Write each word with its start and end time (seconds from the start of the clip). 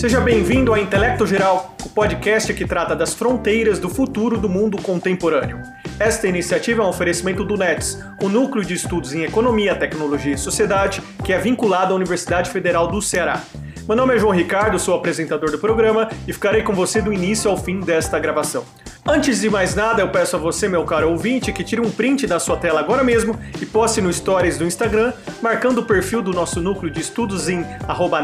Seja 0.00 0.18
bem-vindo 0.18 0.72
ao 0.72 0.78
Intelecto 0.78 1.26
Geral, 1.26 1.76
o 1.84 1.88
podcast 1.90 2.54
que 2.54 2.64
trata 2.64 2.96
das 2.96 3.12
fronteiras 3.12 3.78
do 3.78 3.90
futuro 3.90 4.38
do 4.38 4.48
mundo 4.48 4.80
contemporâneo. 4.80 5.60
Esta 5.98 6.26
iniciativa 6.26 6.82
é 6.82 6.86
um 6.86 6.88
oferecimento 6.88 7.44
do 7.44 7.54
NETS, 7.54 8.02
o 8.22 8.26
Núcleo 8.26 8.64
de 8.64 8.72
Estudos 8.72 9.12
em 9.12 9.24
Economia, 9.24 9.74
Tecnologia 9.74 10.32
e 10.32 10.38
Sociedade, 10.38 11.02
que 11.22 11.34
é 11.34 11.38
vinculado 11.38 11.92
à 11.92 11.96
Universidade 11.96 12.48
Federal 12.48 12.86
do 12.86 13.02
Ceará. 13.02 13.42
Meu 13.90 13.96
nome 13.96 14.14
é 14.14 14.18
João 14.20 14.32
Ricardo, 14.32 14.78
sou 14.78 14.94
apresentador 14.94 15.50
do 15.50 15.58
programa 15.58 16.08
e 16.24 16.32
ficarei 16.32 16.62
com 16.62 16.72
você 16.72 17.02
do 17.02 17.12
início 17.12 17.50
ao 17.50 17.56
fim 17.56 17.80
desta 17.80 18.20
gravação. 18.20 18.64
Antes 19.04 19.40
de 19.40 19.50
mais 19.50 19.74
nada, 19.74 20.00
eu 20.00 20.08
peço 20.10 20.36
a 20.36 20.38
você, 20.38 20.68
meu 20.68 20.84
caro 20.84 21.10
ouvinte, 21.10 21.52
que 21.52 21.64
tire 21.64 21.80
um 21.80 21.90
print 21.90 22.24
da 22.24 22.38
sua 22.38 22.56
tela 22.56 22.78
agora 22.78 23.02
mesmo 23.02 23.36
e 23.60 23.66
poste 23.66 24.00
no 24.00 24.12
Stories 24.12 24.56
do 24.56 24.64
Instagram, 24.64 25.12
marcando 25.42 25.78
o 25.78 25.84
perfil 25.84 26.22
do 26.22 26.32
nosso 26.32 26.60
núcleo 26.60 26.88
de 26.88 27.00
estudos 27.00 27.48
em 27.48 27.66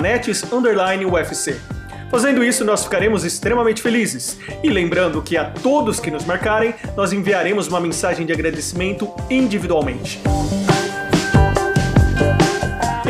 nets_ufc. 0.01 1.57
Fazendo 2.13 2.45
isso, 2.45 2.65
nós 2.65 2.85
ficaremos 2.85 3.25
extremamente 3.25 3.83
felizes. 3.83 4.39
E 4.63 4.71
lembrando 4.71 5.21
que 5.21 5.37
a 5.37 5.47
todos 5.47 5.99
que 5.99 6.13
nos 6.13 6.25
marcarem, 6.25 6.77
nós 6.97 7.13
enviaremos 7.13 7.67
uma 7.67 7.81
mensagem 7.81 8.25
de 8.25 8.33
agradecimento 8.33 9.13
individualmente. 9.29 10.21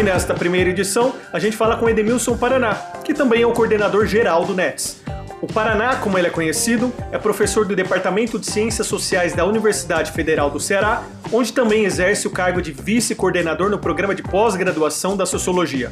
Nesta 0.06 0.34
primeira 0.34 0.70
edição, 0.70 1.16
a 1.32 1.40
gente 1.40 1.56
fala 1.56 1.76
com 1.76 1.88
Edemilson 1.88 2.36
Paraná, 2.36 2.74
que 3.04 3.12
também 3.12 3.42
é 3.42 3.46
o 3.46 3.50
coordenador 3.50 4.06
geral 4.06 4.44
do 4.44 4.54
NETS. 4.54 5.02
O 5.42 5.48
Paraná, 5.48 5.96
como 5.96 6.16
ele 6.16 6.28
é 6.28 6.30
conhecido, 6.30 6.92
é 7.10 7.18
professor 7.18 7.64
do 7.64 7.74
Departamento 7.74 8.38
de 8.38 8.46
Ciências 8.46 8.86
Sociais 8.86 9.34
da 9.34 9.44
Universidade 9.44 10.12
Federal 10.12 10.48
do 10.48 10.60
Ceará, 10.60 11.02
onde 11.32 11.52
também 11.52 11.84
exerce 11.84 12.24
o 12.28 12.30
cargo 12.30 12.62
de 12.62 12.70
vice-coordenador 12.70 13.68
no 13.68 13.80
programa 13.80 14.14
de 14.14 14.22
pós-graduação 14.22 15.16
da 15.16 15.26
Sociologia. 15.26 15.90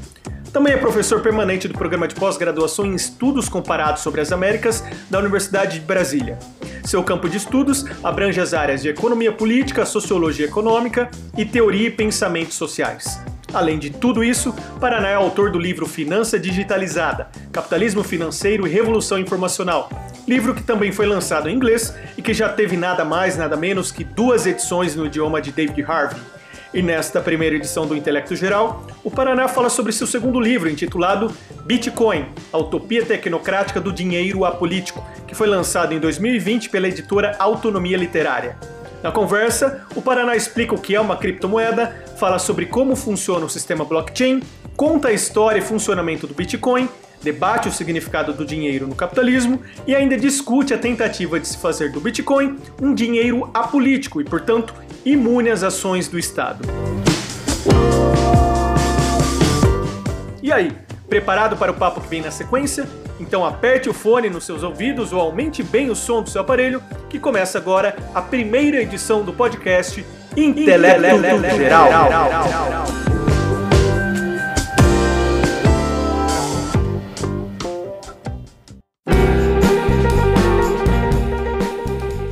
Também 0.53 0.75
é 0.75 0.77
professor 0.77 1.21
permanente 1.21 1.67
do 1.67 1.75
programa 1.75 2.07
de 2.07 2.15
pós-graduação 2.15 2.87
em 2.87 2.95
Estudos 2.95 3.49
Comparados 3.49 4.01
sobre 4.01 4.21
as 4.21 4.31
Américas 4.31 4.85
da 5.11 5.19
Universidade 5.19 5.81
de 5.81 5.85
Brasília. 5.85 6.39
Seu 6.85 7.03
campo 7.03 7.29
de 7.29 7.39
estudos 7.39 7.85
abrange 8.01 8.41
as 8.41 8.55
áreas 8.55 8.81
de 8.81 8.89
economia 8.89 9.33
política, 9.33 9.85
sociologia 9.85 10.47
econômica 10.47 11.11
e 11.37 11.45
teoria 11.45 11.89
e 11.89 11.91
pensamentos 11.91 12.55
sociais. 12.55 13.19
Além 13.55 13.79
de 13.79 13.89
tudo 13.89 14.25
isso, 14.25 14.53
Paraná 14.81 15.09
é 15.11 15.15
autor 15.15 15.53
do 15.53 15.61
livro 15.61 15.87
Finança 15.87 16.39
Digitalizada: 16.41 17.29
Capitalismo 17.53 18.03
Financeiro 18.03 18.67
e 18.67 18.71
Revolução 18.71 19.17
Informacional, 19.17 19.89
livro 20.27 20.55
que 20.55 20.63
também 20.63 20.91
foi 20.91 21.07
lançado 21.07 21.49
em 21.49 21.55
inglês 21.55 21.95
e 22.19 22.23
que 22.23 22.35
já 22.35 22.49
teve 22.49 22.77
nada 22.77 23.05
mais, 23.05 23.37
nada 23.37 23.57
menos 23.57 23.93
que 23.93 24.03
duas 24.03 24.45
edições 24.45 24.97
no 24.97 25.07
idioma 25.07 25.41
de 25.41 25.53
David 25.53 25.85
Harvey. 25.85 26.21
E 26.75 26.83
nesta 26.83 27.21
primeira 27.21 27.55
edição 27.55 27.87
do 27.87 27.97
Intelecto 27.97 28.35
Geral, 28.35 28.85
o 29.05 29.11
Paraná 29.11 29.47
fala 29.47 29.71
sobre 29.71 29.93
seu 29.93 30.09
segundo 30.09 30.41
livro, 30.41 30.69
intitulado 30.69 31.33
Bitcoin, 31.65 32.27
a 32.53 32.59
utopia 32.59 33.07
tecnocrática 33.07 33.81
do 33.81 33.93
dinheiro 33.93 34.45
apolítico, 34.45 35.07
que 35.29 35.37
foi 35.37 35.47
lançado 35.47 35.95
em 35.95 36.01
2020 36.01 36.71
pela 36.71 36.89
editora 36.89 37.37
Autonomia 37.39 37.97
Literária. 37.97 38.59
Na 39.05 39.13
conversa, 39.13 39.87
o 39.95 40.01
Paraná 40.01 40.35
explica 40.35 40.75
o 40.75 40.81
que 40.81 40.95
é 40.95 40.99
uma 40.99 41.15
criptomoeda, 41.15 41.95
fala 42.19 42.39
sobre 42.39 42.65
como 42.65 42.97
funciona 42.97 43.45
o 43.45 43.51
sistema 43.51 43.85
blockchain, 43.85 44.43
conta 44.79 45.09
a 45.09 45.13
história 45.13 45.59
e 45.59 45.63
funcionamento 45.63 46.27
do 46.27 46.33
Bitcoin, 46.33 46.89
debate 47.23 47.69
o 47.69 47.71
significado 47.71 48.33
do 48.33 48.47
dinheiro 48.47 48.87
no 48.87 48.95
capitalismo 48.95 49.61
e 49.87 49.95
ainda 49.95 50.17
discute 50.17 50.73
a 50.73 50.79
tentativa 50.79 51.39
de 51.39 51.47
se 51.47 51.59
fazer 51.59 51.93
do 51.93 52.01
Bitcoin 52.01 52.59
um 52.81 52.95
dinheiro 52.95 53.51
apolítico 53.53 54.23
e, 54.23 54.25
portanto, 54.25 54.75
imune 55.05 55.51
às 55.51 55.63
ações 55.63 56.09
do 56.09 56.19
Estado. 56.19 56.67
E 60.43 60.51
aí, 60.51 60.73
preparado 61.09 61.57
para 61.57 61.71
o 61.71 61.75
papo 61.75 62.01
que 62.01 62.09
vem 62.09 62.23
na 62.23 62.31
sequência? 62.31 62.87
Então 63.21 63.45
aperte 63.45 63.89
o 63.89 63.95
fone 63.95 64.29
nos 64.29 64.45
seus 64.45 64.63
ouvidos 64.63 65.13
ou 65.13 65.21
aumente 65.21 65.63
bem 65.63 65.91
o 65.91 65.95
som 65.95 66.23
do 66.23 66.31
seu 66.31 66.41
aparelho, 66.41 66.83
que 67.09 67.19
começa 67.19 67.59
agora 67.59 67.97
a 68.15 68.21
primeira 68.21 68.83
edição 68.83 69.23
do 69.23 69.33
podcast 69.33 70.05
Intelecto 70.37 71.57
Geral. 71.57 71.89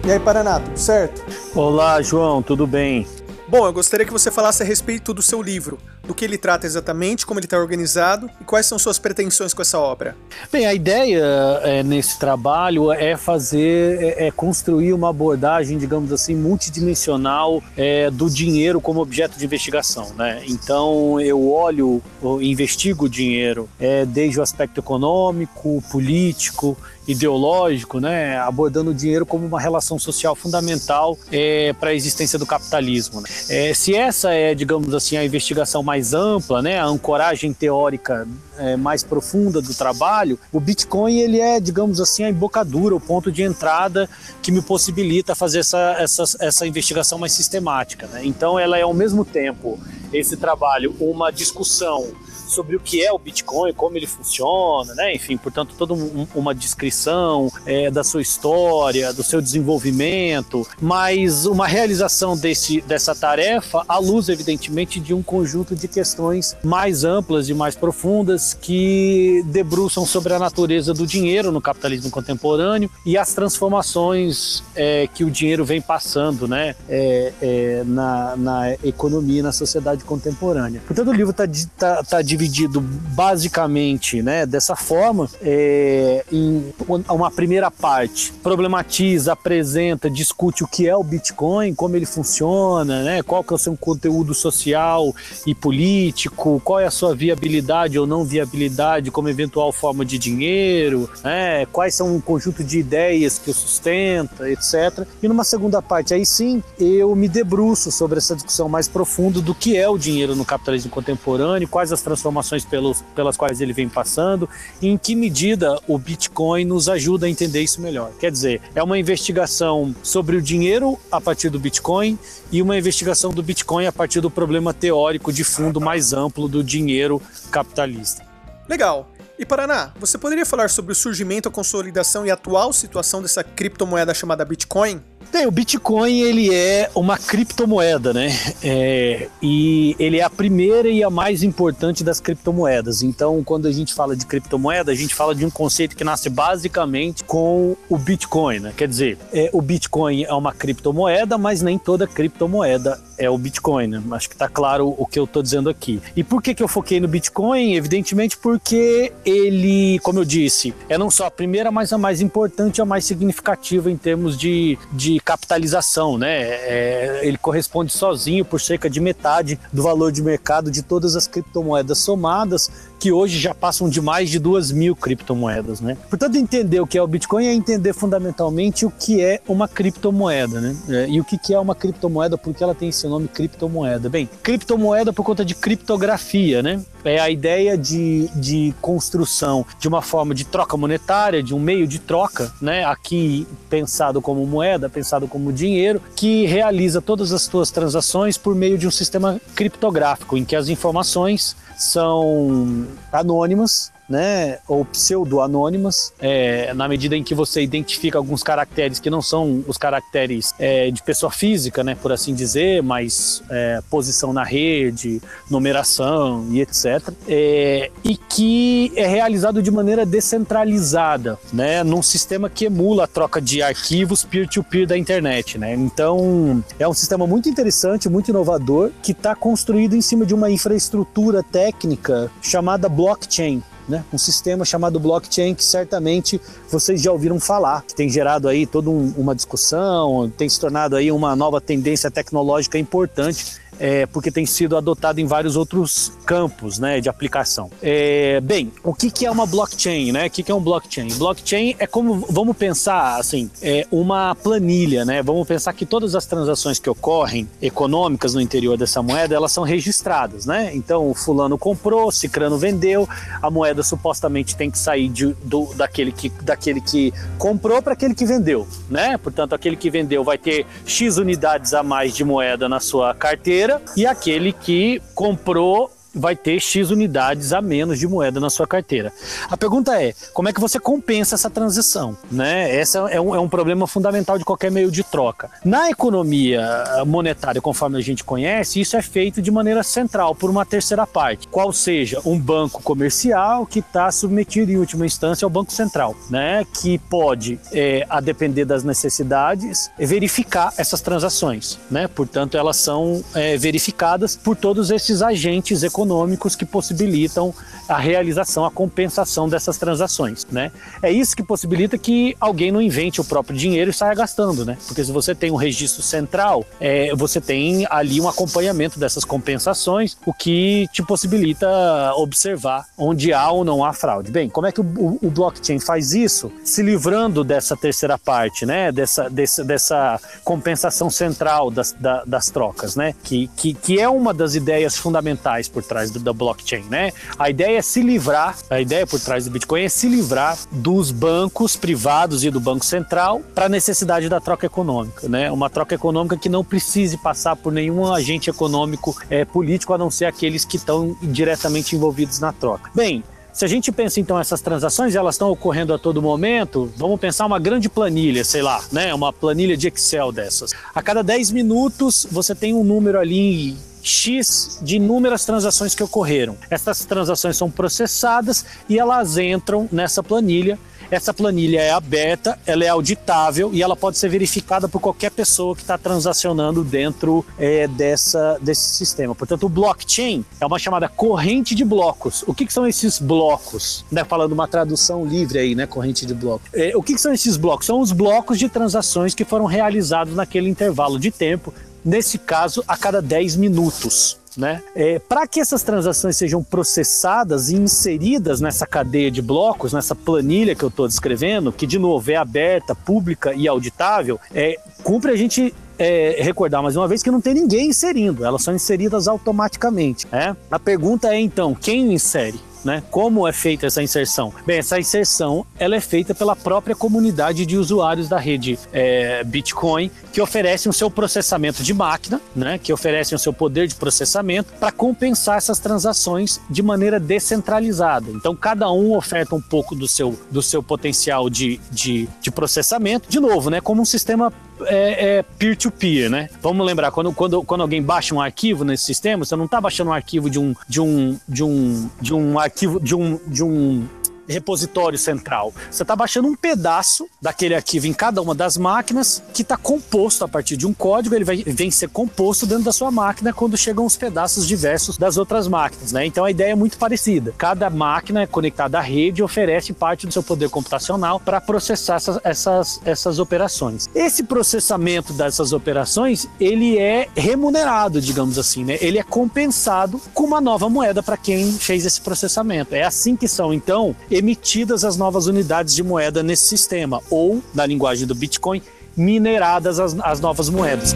E 0.04 0.10
aí, 0.10 0.18
Paraná, 0.18 0.58
tudo 0.58 0.76
certo? 0.76 1.24
Olá, 1.54 2.02
João, 2.02 2.42
tudo 2.42 2.66
bem? 2.66 3.06
Bom, 3.46 3.66
eu 3.66 3.72
gostaria 3.72 4.04
que 4.04 4.12
você 4.12 4.30
falasse 4.32 4.62
a 4.62 4.66
respeito 4.66 5.14
do 5.14 5.22
seu 5.22 5.40
livro, 5.40 5.78
do 6.04 6.14
que 6.14 6.24
ele 6.24 6.36
trata 6.36 6.66
exatamente, 6.66 7.24
como 7.24 7.38
ele 7.38 7.46
está 7.46 7.58
organizado 7.58 8.28
e 8.40 8.44
quais 8.44 8.66
são 8.66 8.78
suas 8.78 8.98
pretensões 8.98 9.54
com 9.54 9.62
essa 9.62 9.78
obra. 9.78 10.16
Bem, 10.50 10.66
a 10.66 10.74
ideia 10.74 11.22
é, 11.62 11.82
nesse 11.82 12.18
trabalho 12.18 12.92
é 12.92 13.16
fazer, 13.16 14.02
é, 14.02 14.26
é, 14.26 14.30
construir 14.30 14.92
uma 14.92 15.10
abordagem, 15.10 15.78
digamos 15.78 16.12
assim, 16.12 16.34
multidimensional 16.34 17.62
é, 17.76 18.10
do 18.10 18.28
dinheiro 18.28 18.80
como 18.80 19.00
objeto 19.00 19.38
de 19.38 19.44
investigação, 19.44 20.12
né? 20.14 20.42
Então 20.46 21.20
eu 21.20 21.50
olho, 21.50 22.02
eu 22.22 22.42
investigo 22.42 23.06
o 23.06 23.08
dinheiro 23.08 23.68
é, 23.78 24.04
desde 24.04 24.40
o 24.40 24.42
aspecto 24.42 24.80
econômico, 24.80 25.82
político, 25.90 26.76
ideológico, 27.06 27.98
né, 27.98 28.38
abordando 28.38 28.90
o 28.90 28.94
dinheiro 28.94 29.26
como 29.26 29.46
uma 29.46 29.60
relação 29.60 29.98
social 29.98 30.34
fundamental 30.34 31.18
é, 31.30 31.72
para 31.72 31.90
a 31.90 31.94
existência 31.94 32.38
do 32.38 32.46
capitalismo. 32.46 33.20
Né? 33.20 33.28
É, 33.48 33.74
se 33.74 33.94
essa 33.94 34.32
é, 34.32 34.54
digamos 34.54 34.94
assim, 34.94 35.16
a 35.16 35.24
investigação 35.24 35.82
mais 35.82 36.14
ampla, 36.14 36.62
né, 36.62 36.78
a 36.78 36.84
ancoragem 36.84 37.52
teórica 37.52 38.26
é, 38.56 38.76
mais 38.76 39.02
profunda 39.02 39.60
do 39.60 39.74
trabalho, 39.74 40.38
o 40.52 40.60
Bitcoin 40.60 41.18
ele 41.18 41.40
é, 41.40 41.58
digamos 41.58 42.00
assim, 42.00 42.24
a 42.24 42.30
embocadura, 42.30 42.94
o 42.94 43.00
ponto 43.00 43.32
de 43.32 43.42
entrada 43.42 44.08
que 44.40 44.52
me 44.52 44.62
possibilita 44.62 45.34
fazer 45.34 45.60
essa, 45.60 45.96
essa, 45.98 46.24
essa 46.40 46.66
investigação 46.66 47.18
mais 47.18 47.32
sistemática. 47.32 48.06
Né? 48.06 48.22
Então, 48.24 48.58
ela 48.58 48.78
é 48.78 48.82
ao 48.82 48.94
mesmo 48.94 49.24
tempo 49.24 49.78
esse 50.12 50.36
trabalho 50.36 50.94
uma 51.00 51.30
discussão 51.30 52.12
sobre 52.52 52.76
o 52.76 52.80
que 52.80 53.02
é 53.02 53.12
o 53.12 53.18
Bitcoin, 53.18 53.72
como 53.72 53.96
ele 53.96 54.06
funciona, 54.06 54.94
né? 54.94 55.14
Enfim, 55.14 55.36
portanto, 55.36 55.74
toda 55.76 55.94
um, 55.94 56.26
uma 56.34 56.54
descrição 56.54 57.50
é, 57.66 57.90
da 57.90 58.04
sua 58.04 58.22
história, 58.22 59.12
do 59.12 59.22
seu 59.22 59.40
desenvolvimento, 59.40 60.66
mas 60.80 61.46
uma 61.46 61.66
realização 61.66 62.36
desse, 62.36 62.80
dessa 62.82 63.14
tarefa 63.14 63.84
à 63.88 63.98
luz, 63.98 64.28
evidentemente, 64.28 65.00
de 65.00 65.14
um 65.14 65.22
conjunto 65.22 65.74
de 65.74 65.88
questões 65.88 66.56
mais 66.62 67.04
amplas 67.04 67.48
e 67.48 67.54
mais 67.54 67.74
profundas 67.74 68.54
que 68.54 69.42
debruçam 69.46 70.04
sobre 70.04 70.34
a 70.34 70.38
natureza 70.38 70.92
do 70.92 71.06
dinheiro 71.06 71.50
no 71.50 71.60
capitalismo 71.60 72.10
contemporâneo 72.10 72.90
e 73.06 73.16
as 73.16 73.32
transformações 73.34 74.62
é, 74.74 75.08
que 75.12 75.24
o 75.24 75.30
dinheiro 75.30 75.64
vem 75.64 75.80
passando, 75.80 76.46
né? 76.46 76.74
É, 76.88 77.32
é 77.40 77.82
na, 77.86 78.36
na 78.36 78.72
economia, 78.84 79.42
na 79.42 79.52
sociedade 79.52 80.04
contemporânea. 80.04 80.80
Portanto, 80.86 81.08
o 81.08 81.12
livro 81.12 81.30
está 81.30 81.44
tá, 81.78 82.02
tá 82.02 82.22
dividido 82.22 82.41
dividido 82.42 82.80
basicamente 82.80 84.20
né, 84.20 84.44
dessa 84.44 84.74
forma 84.74 85.28
é, 85.40 86.24
em 86.32 86.72
uma 87.08 87.30
primeira 87.30 87.70
parte 87.70 88.32
problematiza, 88.42 89.32
apresenta, 89.32 90.10
discute 90.10 90.64
o 90.64 90.66
que 90.66 90.88
é 90.88 90.96
o 90.96 91.04
Bitcoin, 91.04 91.72
como 91.74 91.94
ele 91.94 92.06
funciona, 92.06 93.02
né, 93.04 93.22
qual 93.22 93.44
que 93.44 93.52
é 93.52 93.56
o 93.56 93.58
seu 93.58 93.76
conteúdo 93.76 94.34
social 94.34 95.14
e 95.46 95.54
político, 95.54 96.60
qual 96.64 96.80
é 96.80 96.86
a 96.86 96.90
sua 96.90 97.14
viabilidade 97.14 97.98
ou 97.98 98.06
não 98.06 98.24
viabilidade 98.24 99.10
como 99.10 99.28
eventual 99.28 99.72
forma 99.72 100.04
de 100.04 100.18
dinheiro, 100.18 101.08
né, 101.22 101.64
quais 101.66 101.94
são 101.94 102.16
um 102.16 102.20
conjunto 102.20 102.64
de 102.64 102.78
ideias 102.78 103.38
que 103.38 103.50
o 103.50 103.54
sustenta, 103.54 104.50
etc. 104.50 105.06
E 105.22 105.28
numa 105.28 105.44
segunda 105.44 105.80
parte, 105.80 106.12
aí 106.12 106.26
sim, 106.26 106.62
eu 106.78 107.14
me 107.14 107.28
debruço 107.28 107.92
sobre 107.92 108.18
essa 108.18 108.34
discussão 108.34 108.68
mais 108.68 108.88
profunda 108.88 109.40
do 109.40 109.54
que 109.54 109.76
é 109.76 109.88
o 109.88 109.96
dinheiro 109.96 110.34
no 110.34 110.44
capitalismo 110.44 110.90
contemporâneo, 110.90 111.68
quais 111.68 111.92
as 111.92 112.02
transformações 112.02 112.31
transformações 112.32 112.64
pelos, 112.64 113.02
pelas 113.14 113.36
quais 113.36 113.60
ele 113.60 113.72
vem 113.72 113.88
passando 113.88 114.48
e 114.80 114.88
em 114.88 114.96
que 114.96 115.14
medida 115.14 115.78
o 115.86 115.98
Bitcoin 115.98 116.64
nos 116.64 116.88
ajuda 116.88 117.26
a 117.26 117.28
entender 117.28 117.60
isso 117.60 117.80
melhor. 117.80 118.12
Quer 118.18 118.32
dizer, 118.32 118.60
é 118.74 118.82
uma 118.82 118.98
investigação 118.98 119.94
sobre 120.02 120.36
o 120.36 120.42
dinheiro 120.42 120.98
a 121.10 121.20
partir 121.20 121.50
do 121.50 121.60
Bitcoin 121.60 122.18
e 122.50 122.62
uma 122.62 122.76
investigação 122.76 123.30
do 123.30 123.42
Bitcoin 123.42 123.86
a 123.86 123.92
partir 123.92 124.20
do 124.20 124.30
problema 124.30 124.72
teórico 124.72 125.32
de 125.32 125.44
fundo 125.44 125.80
mais 125.80 126.12
amplo 126.12 126.48
do 126.48 126.64
dinheiro 126.64 127.20
capitalista. 127.50 128.24
Legal. 128.68 129.08
E 129.38 129.44
Paraná, 129.44 129.92
você 129.98 130.16
poderia 130.16 130.46
falar 130.46 130.70
sobre 130.70 130.92
o 130.92 130.94
surgimento, 130.94 131.48
a 131.48 131.52
consolidação 131.52 132.24
e 132.24 132.30
a 132.30 132.34
atual 132.34 132.72
situação 132.72 133.20
dessa 133.20 133.42
criptomoeda 133.42 134.14
chamada 134.14 134.44
Bitcoin? 134.44 135.02
Bem, 135.32 135.46
o 135.46 135.50
Bitcoin 135.50 136.20
ele 136.20 136.54
é 136.54 136.90
uma 136.94 137.16
criptomoeda, 137.16 138.12
né? 138.12 138.28
É, 138.62 139.28
e 139.40 139.96
ele 139.98 140.18
é 140.18 140.22
a 140.22 140.28
primeira 140.28 140.90
e 140.90 141.02
a 141.02 141.08
mais 141.08 141.42
importante 141.42 142.04
das 142.04 142.20
criptomoedas. 142.20 143.02
Então, 143.02 143.42
quando 143.42 143.66
a 143.66 143.72
gente 143.72 143.94
fala 143.94 144.14
de 144.14 144.26
criptomoeda, 144.26 144.92
a 144.92 144.94
gente 144.94 145.14
fala 145.14 145.34
de 145.34 145.46
um 145.46 145.50
conceito 145.50 145.96
que 145.96 146.04
nasce 146.04 146.28
basicamente 146.28 147.24
com 147.24 147.74
o 147.88 147.96
Bitcoin, 147.96 148.58
né? 148.58 148.74
Quer 148.76 148.86
dizer, 148.86 149.16
é, 149.32 149.48
o 149.54 149.62
Bitcoin 149.62 150.24
é 150.24 150.34
uma 150.34 150.52
criptomoeda, 150.52 151.38
mas 151.38 151.62
nem 151.62 151.78
toda 151.78 152.06
criptomoeda 152.06 153.00
é 153.16 153.30
o 153.30 153.38
Bitcoin. 153.38 153.86
Né? 153.86 154.02
Acho 154.10 154.28
que 154.28 154.34
está 154.34 154.50
claro 154.50 154.94
o 154.98 155.06
que 155.06 155.18
eu 155.18 155.24
estou 155.24 155.42
dizendo 155.42 155.70
aqui. 155.70 156.02
E 156.14 156.22
por 156.22 156.42
que, 156.42 156.54
que 156.54 156.62
eu 156.62 156.68
foquei 156.68 157.00
no 157.00 157.08
Bitcoin? 157.08 157.74
Evidentemente 157.74 158.36
porque 158.36 159.12
ele, 159.24 159.98
como 160.00 160.18
eu 160.18 160.24
disse, 160.24 160.74
é 160.90 160.98
não 160.98 161.10
só 161.10 161.26
a 161.26 161.30
primeira, 161.30 161.70
mas 161.70 161.90
a 161.92 161.98
mais 161.98 162.20
importante 162.20 162.82
a 162.82 162.84
mais 162.84 163.04
significativa 163.06 163.90
em 163.90 163.96
termos 163.96 164.36
de, 164.36 164.78
de 164.92 165.21
capitalização. 165.24 166.18
Né? 166.18 166.42
É, 166.42 167.20
ele 167.22 167.38
corresponde 167.38 167.92
sozinho 167.92 168.44
por 168.44 168.60
cerca 168.60 168.88
de 168.88 169.00
metade 169.00 169.58
do 169.72 169.82
valor 169.82 170.12
de 170.12 170.22
mercado 170.22 170.70
de 170.70 170.82
todas 170.82 171.16
as 171.16 171.26
criptomoedas 171.26 171.98
somadas 171.98 172.70
que 173.02 173.10
hoje 173.10 173.36
já 173.36 173.52
passam 173.52 173.88
de 173.88 174.00
mais 174.00 174.30
de 174.30 174.38
duas 174.38 174.70
mil 174.70 174.94
criptomoedas, 174.94 175.80
né? 175.80 175.96
Portanto, 176.08 176.36
entender 176.36 176.78
o 176.78 176.86
que 176.86 176.96
é 176.96 177.02
o 177.02 177.06
Bitcoin 177.08 177.48
é 177.48 177.52
entender 177.52 177.92
fundamentalmente 177.92 178.86
o 178.86 178.92
que 178.92 179.20
é 179.20 179.40
uma 179.48 179.66
criptomoeda, 179.66 180.60
né? 180.60 180.76
É, 180.88 181.08
e 181.08 181.20
o 181.20 181.24
que 181.24 181.52
é 181.52 181.58
uma 181.58 181.74
criptomoeda, 181.74 182.38
porque 182.38 182.62
ela 182.62 182.76
tem 182.76 182.90
esse 182.90 183.08
nome 183.08 183.26
criptomoeda. 183.26 184.08
Bem, 184.08 184.30
criptomoeda 184.40 185.12
por 185.12 185.24
conta 185.24 185.44
de 185.44 185.52
criptografia, 185.52 186.62
né? 186.62 186.80
É 187.04 187.18
a 187.18 187.28
ideia 187.28 187.76
de, 187.76 188.28
de 188.36 188.72
construção 188.80 189.66
de 189.80 189.88
uma 189.88 190.00
forma 190.00 190.32
de 190.32 190.44
troca 190.44 190.76
monetária, 190.76 191.42
de 191.42 191.52
um 191.52 191.58
meio 191.58 191.88
de 191.88 191.98
troca, 191.98 192.52
né? 192.60 192.84
Aqui 192.84 193.48
pensado 193.68 194.22
como 194.22 194.46
moeda, 194.46 194.88
pensado 194.88 195.26
como 195.26 195.52
dinheiro, 195.52 196.00
que 196.14 196.46
realiza 196.46 197.02
todas 197.02 197.32
as 197.32 197.42
suas 197.42 197.72
transações 197.72 198.38
por 198.38 198.54
meio 198.54 198.78
de 198.78 198.86
um 198.86 198.92
sistema 198.92 199.40
criptográfico, 199.56 200.36
em 200.36 200.44
que 200.44 200.54
as 200.54 200.68
informações 200.68 201.56
são 201.76 202.86
anônimas 203.12 203.92
né, 204.12 204.58
ou 204.68 204.84
pseudo-anônimas, 204.84 206.12
é, 206.20 206.74
na 206.74 206.86
medida 206.86 207.16
em 207.16 207.24
que 207.24 207.34
você 207.34 207.62
identifica 207.62 208.18
alguns 208.18 208.42
caracteres 208.42 209.00
que 209.00 209.08
não 209.08 209.22
são 209.22 209.64
os 209.66 209.78
caracteres 209.78 210.54
é, 210.58 210.90
de 210.90 211.02
pessoa 211.02 211.32
física, 211.32 211.82
né, 211.82 211.94
por 211.94 212.12
assim 212.12 212.34
dizer, 212.34 212.82
mas 212.82 213.42
é, 213.48 213.80
posição 213.88 214.30
na 214.30 214.44
rede, 214.44 215.22
numeração 215.50 216.46
e 216.50 216.60
etc. 216.60 217.08
É, 217.26 217.90
e 218.04 218.14
que 218.18 218.92
é 218.96 219.06
realizado 219.06 219.62
de 219.62 219.70
maneira 219.70 220.04
descentralizada, 220.04 221.38
né, 221.50 221.82
num 221.82 222.02
sistema 222.02 222.50
que 222.50 222.66
emula 222.66 223.04
a 223.04 223.06
troca 223.06 223.40
de 223.40 223.62
arquivos 223.62 224.24
peer-to-peer 224.24 224.82
-peer 224.84 224.88
da 224.88 224.98
internet. 224.98 225.56
Né? 225.56 225.72
Então, 225.72 226.62
é 226.78 226.86
um 226.86 226.92
sistema 226.92 227.26
muito 227.26 227.48
interessante, 227.48 228.10
muito 228.10 228.30
inovador, 228.30 228.90
que 229.02 229.12
está 229.12 229.34
construído 229.34 229.96
em 229.96 230.02
cima 230.02 230.26
de 230.26 230.34
uma 230.34 230.50
infraestrutura 230.50 231.42
técnica 231.42 232.30
chamada 232.42 232.90
blockchain 232.90 233.62
né? 233.92 234.04
um 234.12 234.18
sistema 234.18 234.64
chamado 234.64 234.98
blockchain 234.98 235.54
que 235.54 235.64
certamente 235.64 236.40
vocês 236.70 237.00
já 237.00 237.12
ouviram 237.12 237.38
falar, 237.38 237.82
que 237.82 237.94
tem 237.94 238.08
gerado 238.08 238.48
aí 238.48 238.66
toda 238.66 238.88
um, 238.88 239.12
uma 239.16 239.34
discussão, 239.34 240.32
tem 240.36 240.48
se 240.48 240.58
tornado 240.58 240.96
aí 240.96 241.12
uma 241.12 241.36
nova 241.36 241.60
tendência 241.60 242.10
tecnológica 242.10 242.78
importante 242.78 243.61
é, 243.78 244.06
porque 244.06 244.30
tem 244.30 244.46
sido 244.46 244.76
adotado 244.76 245.20
em 245.20 245.26
vários 245.26 245.56
outros 245.56 246.12
campos 246.24 246.78
né, 246.78 247.00
de 247.00 247.08
aplicação. 247.08 247.70
É, 247.82 248.40
bem, 248.40 248.72
o 248.82 248.94
que, 248.94 249.10
que 249.10 249.26
é 249.26 249.30
uma 249.30 249.46
blockchain? 249.46 250.12
Né? 250.12 250.26
O 250.26 250.30
que, 250.30 250.42
que 250.42 250.52
é 250.52 250.54
um 250.54 250.60
blockchain? 250.60 251.08
Blockchain 251.14 251.76
é 251.78 251.86
como, 251.86 252.26
vamos 252.30 252.56
pensar 252.56 253.18
assim, 253.18 253.50
é 253.60 253.86
uma 253.90 254.34
planilha, 254.34 255.04
né? 255.04 255.22
Vamos 255.22 255.46
pensar 255.46 255.72
que 255.72 255.84
todas 255.84 256.14
as 256.14 256.26
transações 256.26 256.78
que 256.78 256.88
ocorrem 256.88 257.48
econômicas 257.60 258.34
no 258.34 258.40
interior 258.40 258.76
dessa 258.76 259.02
moeda, 259.02 259.34
elas 259.34 259.52
são 259.52 259.64
registradas, 259.64 260.46
né? 260.46 260.70
Então, 260.74 261.08
o 261.10 261.14
fulano 261.14 261.58
comprou, 261.58 262.10
cicrano 262.10 262.58
vendeu, 262.58 263.08
a 263.40 263.50
moeda 263.50 263.82
supostamente 263.82 264.56
tem 264.56 264.70
que 264.70 264.78
sair 264.78 265.08
de, 265.08 265.34
do, 265.44 265.72
daquele, 265.74 266.12
que, 266.12 266.28
daquele 266.28 266.80
que 266.80 267.12
comprou 267.38 267.82
para 267.82 267.92
aquele 267.92 268.14
que 268.14 268.24
vendeu, 268.24 268.66
né? 268.90 269.16
Portanto, 269.16 269.54
aquele 269.54 269.76
que 269.76 269.90
vendeu 269.90 270.22
vai 270.24 270.38
ter 270.38 270.66
X 270.86 271.16
unidades 271.16 271.74
a 271.74 271.82
mais 271.82 272.14
de 272.14 272.24
moeda 272.24 272.68
na 272.68 272.80
sua 272.80 273.14
carteira 273.14 273.61
e 273.96 274.06
aquele 274.06 274.52
que 274.52 275.00
comprou 275.14 275.90
vai 276.14 276.36
ter 276.36 276.60
X 276.60 276.90
unidades 276.90 277.52
a 277.52 277.60
menos 277.60 277.98
de 277.98 278.06
moeda 278.06 278.38
na 278.38 278.50
sua 278.50 278.66
carteira. 278.66 279.12
A 279.48 279.56
pergunta 279.56 280.00
é, 280.00 280.14
como 280.32 280.48
é 280.48 280.52
que 280.52 280.60
você 280.60 280.78
compensa 280.78 281.34
essa 281.34 281.50
transição? 281.50 282.16
Né? 282.30 282.74
Esse 282.74 282.98
é 282.98 283.20
um, 283.20 283.34
é 283.34 283.40
um 283.40 283.48
problema 283.48 283.86
fundamental 283.86 284.38
de 284.38 284.44
qualquer 284.44 284.70
meio 284.70 284.90
de 284.90 285.02
troca. 285.02 285.50
Na 285.64 285.90
economia 285.90 286.84
monetária, 287.06 287.60
conforme 287.60 287.98
a 287.98 288.02
gente 288.02 288.24
conhece, 288.24 288.80
isso 288.80 288.96
é 288.96 289.02
feito 289.02 289.40
de 289.40 289.50
maneira 289.50 289.82
central 289.82 290.34
por 290.34 290.50
uma 290.50 290.64
terceira 290.64 291.06
parte, 291.06 291.48
qual 291.48 291.72
seja 291.72 292.20
um 292.24 292.38
banco 292.38 292.82
comercial 292.82 293.66
que 293.66 293.78
está 293.78 294.10
submetido 294.10 294.70
em 294.70 294.76
última 294.76 295.06
instância 295.06 295.44
ao 295.44 295.50
Banco 295.50 295.72
Central, 295.72 296.14
né? 296.28 296.66
que 296.80 296.98
pode, 296.98 297.58
é, 297.72 298.06
a 298.08 298.20
depender 298.20 298.64
das 298.64 298.84
necessidades, 298.84 299.90
verificar 299.98 300.72
essas 300.76 301.00
transações. 301.00 301.78
Né? 301.90 302.06
Portanto, 302.08 302.56
elas 302.56 302.76
são 302.76 303.24
é, 303.34 303.56
verificadas 303.56 304.36
por 304.36 304.56
todos 304.56 304.90
esses 304.90 305.22
agentes 305.22 305.82
econômicos 305.82 306.01
econômicos 306.02 306.56
que 306.56 306.66
possibilitam 306.66 307.54
a 307.88 307.96
realização, 307.96 308.64
a 308.64 308.70
compensação 308.70 309.48
dessas 309.48 309.78
transações, 309.78 310.46
né? 310.50 310.72
É 311.02 311.10
isso 311.10 311.36
que 311.36 311.42
possibilita 311.42 311.96
que 311.96 312.36
alguém 312.40 312.72
não 312.72 312.82
invente 312.82 313.20
o 313.20 313.24
próprio 313.24 313.56
dinheiro 313.56 313.90
e 313.90 313.94
saia 313.94 314.14
gastando, 314.14 314.64
né? 314.64 314.76
Porque 314.86 315.04
se 315.04 315.12
você 315.12 315.34
tem 315.34 315.50
um 315.50 315.56
registro 315.56 316.02
central, 316.02 316.64
é, 316.80 317.14
você 317.14 317.40
tem 317.40 317.86
ali 317.90 318.20
um 318.20 318.28
acompanhamento 318.28 318.98
dessas 318.98 319.24
compensações, 319.24 320.16
o 320.26 320.32
que 320.32 320.88
te 320.92 321.02
possibilita 321.02 321.68
observar 322.16 322.86
onde 322.98 323.32
há 323.32 323.50
ou 323.50 323.64
não 323.64 323.84
há 323.84 323.92
fraude. 323.92 324.30
Bem, 324.30 324.48
como 324.48 324.66
é 324.66 324.72
que 324.72 324.80
o, 324.80 324.84
o, 324.84 325.18
o 325.26 325.30
blockchain 325.30 325.78
faz 325.78 326.12
isso? 326.12 326.50
Se 326.64 326.82
livrando 326.82 327.44
dessa 327.44 327.76
terceira 327.76 328.18
parte, 328.18 328.66
né? 328.66 328.90
Dessa, 328.90 329.28
dessa, 329.30 329.64
dessa 329.64 330.20
compensação 330.42 331.10
central 331.10 331.70
das, 331.70 331.92
da, 331.92 332.24
das 332.24 332.48
trocas, 332.50 332.96
né? 332.96 333.14
Que, 333.22 333.48
que, 333.56 333.74
que 333.74 334.00
é 334.00 334.08
uma 334.08 334.34
das 334.34 334.54
ideias 334.54 334.96
fundamentais 334.96 335.68
por 335.68 335.82
trás 335.92 336.10
do, 336.10 336.18
da 336.18 336.32
blockchain, 336.32 336.84
né? 336.88 337.12
A 337.38 337.50
ideia 337.50 337.76
é 337.78 337.82
se 337.82 338.00
livrar, 338.00 338.56
a 338.70 338.80
ideia 338.80 339.06
por 339.06 339.20
trás 339.20 339.44
do 339.44 339.50
Bitcoin 339.50 339.82
é 339.82 339.88
se 339.90 340.08
livrar 340.08 340.56
dos 340.70 341.10
bancos 341.10 341.76
privados 341.76 342.44
e 342.44 342.50
do 342.50 342.58
Banco 342.58 342.84
Central 342.84 343.42
para 343.54 343.66
a 343.66 343.68
necessidade 343.68 344.26
da 344.26 344.40
troca 344.40 344.64
econômica, 344.64 345.28
né? 345.28 345.50
Uma 345.50 345.68
troca 345.68 345.94
econômica 345.94 346.36
que 346.38 346.48
não 346.48 346.64
precise 346.64 347.18
passar 347.18 347.56
por 347.56 347.70
nenhum 347.72 348.10
agente 348.10 348.48
econômico 348.48 349.14
é, 349.28 349.44
político, 349.44 349.92
a 349.92 349.98
não 349.98 350.10
ser 350.10 350.24
aqueles 350.24 350.64
que 350.64 350.78
estão 350.78 351.14
diretamente 351.20 351.94
envolvidos 351.94 352.40
na 352.40 352.52
troca. 352.52 352.90
Bem, 352.94 353.22
se 353.52 353.64
a 353.64 353.68
gente 353.68 353.92
pensa 353.92 354.18
então 354.18 354.38
essas 354.38 354.60
transações, 354.60 355.14
elas 355.14 355.34
estão 355.34 355.50
ocorrendo 355.50 355.92
a 355.92 355.98
todo 355.98 356.22
momento, 356.22 356.90
vamos 356.96 357.20
pensar 357.20 357.44
uma 357.44 357.58
grande 357.58 357.88
planilha, 357.88 358.44
sei 358.44 358.62
lá, 358.62 358.82
né, 358.90 359.12
uma 359.12 359.32
planilha 359.32 359.76
de 359.76 359.88
Excel 359.88 360.32
dessas. 360.32 360.72
A 360.94 361.02
cada 361.02 361.22
10 361.22 361.50
minutos 361.50 362.26
você 362.30 362.54
tem 362.54 362.72
um 362.72 362.82
número 362.82 363.18
ali 363.18 363.76
X 364.02 364.80
de 364.82 364.96
inúmeras 364.96 365.44
transações 365.44 365.94
que 365.94 366.02
ocorreram. 366.02 366.56
Essas 366.70 367.04
transações 367.04 367.56
são 367.56 367.70
processadas 367.70 368.64
e 368.88 368.98
elas 368.98 369.38
entram 369.38 369.88
nessa 369.92 370.22
planilha. 370.22 370.78
Essa 371.12 371.34
planilha 371.34 371.78
é 371.78 371.90
aberta, 371.90 372.58
ela 372.66 372.82
é 372.84 372.88
auditável 372.88 373.68
e 373.70 373.82
ela 373.82 373.94
pode 373.94 374.16
ser 374.16 374.30
verificada 374.30 374.88
por 374.88 374.98
qualquer 374.98 375.30
pessoa 375.30 375.76
que 375.76 375.82
está 375.82 375.98
transacionando 375.98 376.82
dentro 376.82 377.44
é, 377.58 377.86
dessa, 377.86 378.58
desse 378.62 378.94
sistema. 378.94 379.34
Portanto, 379.34 379.66
o 379.66 379.68
blockchain 379.68 380.42
é 380.58 380.64
uma 380.64 380.78
chamada 380.78 381.10
corrente 381.10 381.74
de 381.74 381.84
blocos. 381.84 382.42
O 382.46 382.54
que, 382.54 382.64
que 382.64 382.72
são 382.72 382.86
esses 382.86 383.18
blocos? 383.18 384.06
Né, 384.10 384.24
falando 384.24 384.52
uma 384.52 384.66
tradução 384.66 385.22
livre 385.26 385.58
aí, 385.58 385.74
né? 385.74 385.86
Corrente 385.86 386.24
de 386.24 386.32
blocos. 386.32 386.70
É, 386.72 386.96
o 386.96 387.02
que, 387.02 387.12
que 387.12 387.20
são 387.20 387.34
esses 387.34 387.58
blocos? 387.58 387.84
São 387.84 388.00
os 388.00 388.10
blocos 388.10 388.58
de 388.58 388.70
transações 388.70 389.34
que 389.34 389.44
foram 389.44 389.66
realizados 389.66 390.34
naquele 390.34 390.70
intervalo 390.70 391.18
de 391.18 391.30
tempo 391.30 391.74
nesse 392.04 392.38
caso, 392.38 392.82
a 392.86 392.96
cada 392.96 393.22
10 393.22 393.56
minutos. 393.56 394.38
Né? 394.56 394.82
É, 394.94 395.18
Para 395.18 395.46
que 395.46 395.60
essas 395.60 395.82
transações 395.82 396.36
sejam 396.36 396.62
processadas 396.62 397.70
e 397.70 397.76
inseridas 397.76 398.60
nessa 398.60 398.86
cadeia 398.86 399.30
de 399.30 399.40
blocos, 399.40 399.92
nessa 399.92 400.14
planilha 400.14 400.74
que 400.74 400.84
eu 400.84 400.88
estou 400.88 401.08
descrevendo, 401.08 401.72
que 401.72 401.86
de 401.86 401.98
novo 401.98 402.30
é 402.30 402.36
aberta, 402.36 402.94
pública 402.94 403.54
e 403.54 403.66
auditável, 403.66 404.38
é, 404.54 404.78
cumpre 405.02 405.32
a 405.32 405.36
gente 405.36 405.74
é, 405.98 406.36
recordar 406.40 406.82
mais 406.82 406.96
uma 406.96 407.08
vez 407.08 407.22
que 407.22 407.30
não 407.30 407.40
tem 407.40 407.54
ninguém 407.54 407.88
inserindo, 407.88 408.44
elas 408.44 408.62
são 408.62 408.74
inseridas 408.74 409.28
automaticamente. 409.28 410.26
Né? 410.30 410.56
A 410.70 410.78
pergunta 410.78 411.28
é 411.28 411.40
então, 411.40 411.74
quem 411.74 412.12
insere? 412.12 412.60
Né? 412.84 413.02
Como 413.10 413.46
é 413.46 413.52
feita 413.52 413.86
essa 413.86 414.02
inserção? 414.02 414.52
Bem, 414.66 414.78
essa 414.78 414.98
inserção 414.98 415.64
ela 415.78 415.96
é 415.96 416.00
feita 416.00 416.34
pela 416.34 416.56
própria 416.56 416.94
comunidade 416.94 417.64
de 417.64 417.76
usuários 417.76 418.28
da 418.28 418.38
rede 418.38 418.78
é, 418.92 419.44
Bitcoin 419.44 420.10
que 420.32 420.40
oferecem 420.40 420.90
o 420.90 420.92
seu 420.92 421.10
processamento 421.10 421.82
de 421.82 421.92
máquina, 421.92 422.40
né? 422.56 422.78
que 422.78 422.92
oferecem 422.92 423.36
o 423.36 423.38
seu 423.38 423.52
poder 423.52 423.86
de 423.86 423.94
processamento 423.94 424.72
para 424.80 424.90
compensar 424.90 425.58
essas 425.58 425.78
transações 425.78 426.60
de 426.68 426.82
maneira 426.82 427.20
descentralizada. 427.20 428.30
Então, 428.30 428.56
cada 428.56 428.90
um 428.90 429.14
oferta 429.14 429.54
um 429.54 429.60
pouco 429.60 429.94
do 429.94 430.08
seu, 430.08 430.38
do 430.50 430.62
seu 430.62 430.82
potencial 430.82 431.48
de, 431.48 431.80
de, 431.90 432.28
de 432.40 432.50
processamento, 432.50 433.28
de 433.28 433.38
novo, 433.38 433.70
né? 433.70 433.80
como 433.80 434.02
um 434.02 434.06
sistema 434.06 434.52
é, 434.86 435.38
é 435.38 435.42
peer-to-peer, 435.42 436.30
né? 436.30 436.48
Vamos 436.60 436.84
lembrar, 436.86 437.10
quando, 437.10 437.32
quando, 437.32 437.62
quando 437.62 437.80
alguém 437.80 438.02
baixa 438.02 438.34
um 438.34 438.40
arquivo 438.40 438.84
nesse 438.84 439.04
sistema, 439.04 439.44
você 439.44 439.56
não 439.56 439.66
está 439.66 439.80
baixando 439.80 440.10
um 440.10 440.14
arquivo 440.14 440.48
de 440.48 440.58
um, 440.58 440.74
de 440.88 441.00
um, 441.00 441.38
de 441.48 441.64
um, 441.64 442.10
de 442.20 442.34
um 442.34 442.58
arquivo, 442.58 443.00
de 443.00 443.14
um, 443.14 443.38
de 443.46 443.64
um 443.64 444.06
repositório 444.48 445.18
central. 445.18 445.72
Você 445.90 446.02
está 446.02 446.14
baixando 446.14 446.48
um 446.48 446.56
pedaço 446.56 447.28
daquele 447.40 447.74
arquivo 447.74 448.06
em 448.06 448.12
cada 448.12 448.40
uma 448.40 448.54
das 448.54 448.76
máquinas 448.76 449.42
que 449.52 449.62
está 449.62 449.76
composto 449.76 450.44
a 450.44 450.48
partir 450.48 450.76
de 450.76 450.86
um 450.86 450.94
código, 450.94 451.34
ele 451.34 451.44
vai, 451.44 451.56
vem 451.56 451.90
ser 451.90 452.08
composto 452.08 452.66
dentro 452.66 452.84
da 452.84 452.92
sua 452.92 453.10
máquina 453.10 453.52
quando 453.52 453.76
chegam 453.76 454.04
os 454.04 454.16
pedaços 454.16 454.66
diversos 454.66 455.16
das 455.16 455.36
outras 455.36 455.68
máquinas. 455.68 456.12
Né? 456.12 456.26
Então 456.26 456.44
a 456.44 456.50
ideia 456.50 456.72
é 456.72 456.74
muito 456.74 456.98
parecida. 456.98 457.54
Cada 457.56 457.88
máquina 457.90 458.46
conectada 458.46 458.98
à 458.98 459.00
rede 459.00 459.42
oferece 459.42 459.92
parte 459.92 460.26
do 460.26 460.32
seu 460.32 460.42
poder 460.42 460.68
computacional 460.68 461.40
para 461.40 461.60
processar 461.60 462.16
essas, 462.16 462.38
essas, 462.44 463.00
essas 463.04 463.38
operações. 463.38 464.08
Esse 464.14 464.42
processamento 464.42 465.32
dessas 465.32 465.72
operações 465.72 466.48
ele 466.60 466.98
é 466.98 467.28
remunerado, 467.34 468.20
digamos 468.20 468.58
assim, 468.58 468.84
né? 468.84 468.98
ele 469.00 469.18
é 469.18 469.22
compensado 469.22 470.20
com 470.34 470.44
uma 470.44 470.60
nova 470.60 470.88
moeda 470.88 471.22
para 471.22 471.36
quem 471.36 471.72
fez 471.72 472.04
esse 472.06 472.20
processamento. 472.20 472.94
É 472.94 473.02
assim 473.02 473.36
que 473.36 473.48
são, 473.48 473.72
então, 473.72 474.14
emitidas 474.34 475.04
as 475.04 475.16
novas 475.16 475.46
unidades 475.46 475.94
de 475.94 476.02
moeda 476.02 476.42
nesse 476.42 476.66
sistema, 476.66 477.20
ou, 477.30 477.62
na 477.74 477.84
linguagem 477.84 478.26
do 478.26 478.34
Bitcoin, 478.34 478.82
mineradas 479.16 480.00
as, 480.00 480.16
as 480.20 480.40
novas 480.40 480.70
moedas. 480.70 481.14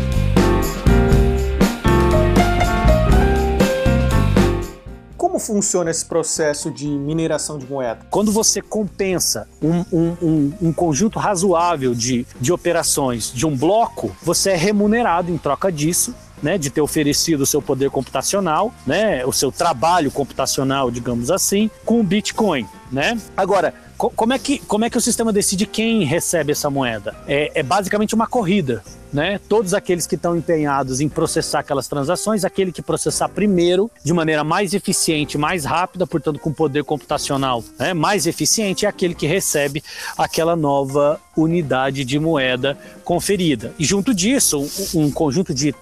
Como 5.17 5.39
funciona 5.39 5.91
esse 5.91 6.05
processo 6.05 6.71
de 6.71 6.87
mineração 6.87 7.59
de 7.59 7.67
moeda? 7.67 8.07
Quando 8.11 8.31
você 8.31 8.61
compensa 8.61 9.49
um, 9.63 9.85
um, 9.93 10.17
um, 10.23 10.53
um, 10.63 10.73
conjunto 10.73 11.19
razoável 11.19 11.95
de, 11.95 12.27
de 12.41 12.53
operações 12.53 13.33
de 13.35 13.47
um 13.47 13.57
bloco, 13.57 14.15
você 14.23 14.51
é 14.51 14.57
remunerado 14.57 15.31
em 15.31 15.39
troca 15.39 15.73
disso 15.73 16.15
né, 16.43 16.59
de 16.59 16.71
ter 16.71 16.81
oferecido 16.81 17.43
o 17.43 17.47
seu 17.47 17.63
poder 17.63 17.91
computacional, 17.91 18.73
né, 18.87 19.25
o 19.25 19.33
seu 19.33 19.51
trabalho 19.51 20.11
computacional, 20.11 20.91
digamos 20.91 21.31
assim, 21.31 21.71
com 21.85 22.01
o 22.01 22.03
Bitcoin. 22.03 22.67
Né? 22.91 23.19
Agora, 23.37 23.75
como 23.97 24.33
é, 24.33 24.39
que, 24.39 24.59
como 24.59 24.85
é 24.85 24.91
que 24.91 24.99
o 24.99 25.01
sistema 25.01 25.33
decide 25.33 25.67
quem 25.67 26.05
recebe 26.05 26.53
essa 26.53 26.69
moeda? 26.69 27.15
É, 27.27 27.51
é 27.55 27.63
basicamente 27.63 28.15
uma 28.15 28.27
corrida 28.27 28.83
né? 29.17 29.41
Todos 29.49 29.73
aqueles 29.73 30.07
que 30.07 30.15
estão 30.15 30.37
empenhados 30.37 31.01
em 31.01 31.09
processar 31.09 31.61
aquelas 31.61 31.89
transações, 31.89 32.45
aquele 32.45 32.71
que 32.71 32.83
processar 32.83 33.31
primeiro, 33.31 33.91
de 34.05 34.13
maneira 34.13 34.45
mais 34.45 34.75
eficiente, 34.75 35.39
mais 35.39 35.65
rápida, 35.65 36.07
portanto 36.07 36.39
com 36.39 36.53
poder 36.53 36.85
computacional 36.85 37.65
né? 37.79 37.95
mais 37.95 38.27
eficiente, 38.27 38.85
é 38.85 38.89
aquele 38.89 39.15
que 39.15 39.27
recebe 39.27 39.83
aquela 40.19 40.55
nova 40.55 41.19
unidade 41.35 42.05
de 42.05 42.19
moeda 42.19 42.79
conferida. 43.05 43.73
E 43.79 43.85
junto 43.85 44.13
disso, 44.13 44.67
um, 44.95 45.11
conjunto 45.11 45.55
de, 45.55 45.75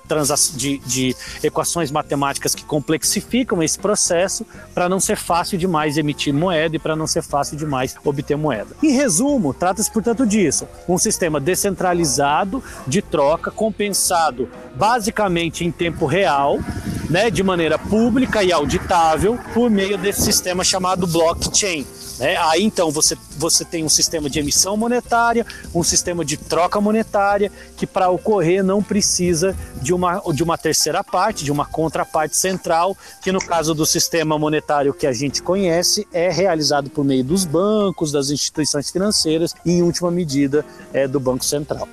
de, 0.57 0.79
de 0.79 1.17
equações 1.43 1.91
matemáticas 1.91 2.55
que 2.55 2.65
complexificam 2.65 3.63
esse 3.63 3.79
processo 3.79 4.47
para 4.73 4.89
não 4.89 5.01
ser 5.01 5.17
fácil 5.17 5.59
demais 5.59 5.97
emitir 5.97 6.33
moeda 6.33 6.77
e 6.77 6.79
para 6.79 6.95
não 6.95 7.07
ser 7.07 7.23
fácil 7.23 7.57
demais 7.57 7.97
obter 8.05 8.37
moeda. 8.37 8.77
Em 8.81 8.93
resumo, 8.93 9.53
trata-se, 9.53 9.91
portanto, 9.91 10.25
disso: 10.25 10.69
um 10.89 10.99
sistema 10.99 11.41
descentralizado 11.41 12.63
de 12.87 13.03
troca 13.03 13.24
troca 13.25 13.51
compensado 13.51 14.51
basicamente 14.77 15.65
em 15.65 15.71
tempo 15.71 16.05
real, 16.05 16.59
né, 17.09 17.31
de 17.31 17.43
maneira 17.43 17.79
pública 17.79 18.43
e 18.43 18.53
auditável, 18.53 19.39
por 19.55 19.71
meio 19.71 19.97
desse 19.97 20.21
sistema 20.21 20.63
chamado 20.63 21.07
blockchain. 21.07 21.87
Né? 22.19 22.37
Aí 22.37 22.63
então 22.63 22.91
você, 22.91 23.17
você 23.39 23.65
tem 23.65 23.83
um 23.83 23.89
sistema 23.89 24.29
de 24.29 24.39
emissão 24.41 24.77
monetária, 24.77 25.47
um 25.75 25.83
sistema 25.83 26.23
de 26.23 26.37
troca 26.37 26.79
monetária, 26.83 27.51
que 27.79 27.87
para 27.87 28.11
ocorrer 28.11 28.63
não 28.63 28.83
precisa 28.83 29.57
de 29.81 29.95
uma, 29.95 30.21
de 30.35 30.43
uma 30.43 30.59
terceira 30.59 31.03
parte, 31.03 31.45
de 31.45 31.51
uma 31.51 31.65
contraparte 31.65 32.37
central, 32.37 32.95
que 33.23 33.33
no 33.33 33.39
caso 33.39 33.75
do 33.75 33.87
sistema 33.87 34.39
monetário 34.39 34.93
que 34.93 35.07
a 35.07 35.13
gente 35.15 35.43
conhece 35.43 36.07
é 36.13 36.31
realizado 36.31 36.91
por 36.91 37.07
meio 37.07 37.25
dos 37.25 37.47
bancos, 37.47 38.13
das 38.13 38.29
instituições 38.29 38.91
financeiras 38.91 39.55
e, 39.65 39.73
em 39.73 39.83
última 39.83 40.11
medida, 40.11 40.63
é 40.93 41.09
do 41.09 41.19
Banco 41.19 41.45
Central. 41.45 41.89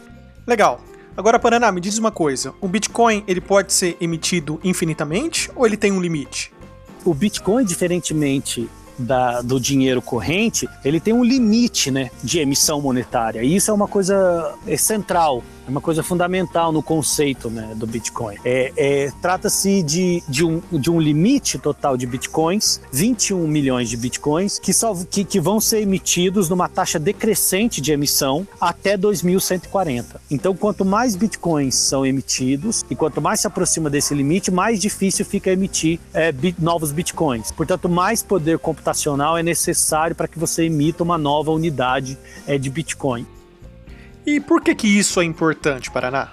Legal. 0.45 0.90
Agora, 1.15 1.37
Paraná, 1.37 1.71
me 1.71 1.81
diz 1.81 1.97
uma 1.97 2.11
coisa: 2.11 2.53
um 2.61 2.67
Bitcoin 2.67 3.23
ele 3.27 3.41
pode 3.41 3.73
ser 3.73 3.97
emitido 3.99 4.59
infinitamente 4.63 5.49
ou 5.55 5.65
ele 5.65 5.77
tem 5.77 5.91
um 5.91 6.01
limite? 6.01 6.51
O 7.03 7.13
Bitcoin, 7.13 7.65
diferentemente 7.65 8.69
da, 8.97 9.41
do 9.41 9.59
dinheiro 9.59 10.01
corrente, 10.01 10.67
ele 10.85 10.99
tem 10.99 11.13
um 11.13 11.23
limite 11.23 11.89
né, 11.89 12.11
de 12.23 12.39
emissão 12.39 12.81
monetária. 12.81 13.43
E 13.43 13.55
isso 13.55 13.71
é 13.71 13.73
uma 13.73 13.87
coisa 13.87 14.55
é 14.67 14.77
central 14.77 15.43
é 15.67 15.69
uma 15.69 15.81
coisa 15.81 16.03
fundamental 16.03 16.71
no 16.71 16.81
conceito 16.81 17.49
né, 17.49 17.73
do 17.75 17.85
Bitcoin. 17.85 18.37
É, 18.43 18.71
é 18.75 19.11
Trata-se 19.21 19.83
de, 19.83 20.23
de, 20.27 20.43
um, 20.43 20.61
de 20.71 20.89
um 20.89 20.99
limite 20.99 21.57
total 21.59 21.95
de 21.95 22.05
Bitcoins, 22.05 22.81
21 22.91 23.47
milhões 23.47 23.89
de 23.89 23.97
Bitcoins, 23.97 24.59
que, 24.59 24.73
só, 24.73 24.93
que, 25.09 25.23
que 25.23 25.39
vão 25.39 25.59
ser 25.59 25.81
emitidos 25.81 26.49
numa 26.49 26.67
taxa 26.67 26.97
decrescente 26.97 27.81
de 27.81 27.91
emissão 27.91 28.47
até 28.59 28.97
2140. 28.97 30.21
Então, 30.29 30.55
quanto 30.55 30.83
mais 30.83 31.15
Bitcoins 31.15 31.75
são 31.75 32.05
emitidos 32.05 32.83
e 32.89 32.95
quanto 32.95 33.21
mais 33.21 33.41
se 33.41 33.47
aproxima 33.47 33.89
desse 33.89 34.13
limite, 34.13 34.51
mais 34.51 34.79
difícil 34.79 35.25
fica 35.25 35.51
emitir 35.51 35.99
é, 36.13 36.31
bit, 36.31 36.61
novos 36.61 36.91
Bitcoins. 36.91 37.51
Portanto, 37.51 37.87
mais 37.87 38.23
poder 38.23 38.59
computacional 38.59 39.37
é 39.37 39.43
necessário 39.43 40.15
para 40.15 40.27
que 40.27 40.39
você 40.39 40.63
emita 40.63 41.03
uma 41.03 41.17
nova 41.17 41.51
unidade 41.51 42.17
é, 42.47 42.57
de 42.57 42.69
Bitcoin. 42.69 43.25
E 44.25 44.39
por 44.39 44.61
que 44.61 44.75
que 44.75 44.87
isso 44.87 45.19
é 45.19 45.23
importante, 45.23 45.89
Paraná? 45.89 46.29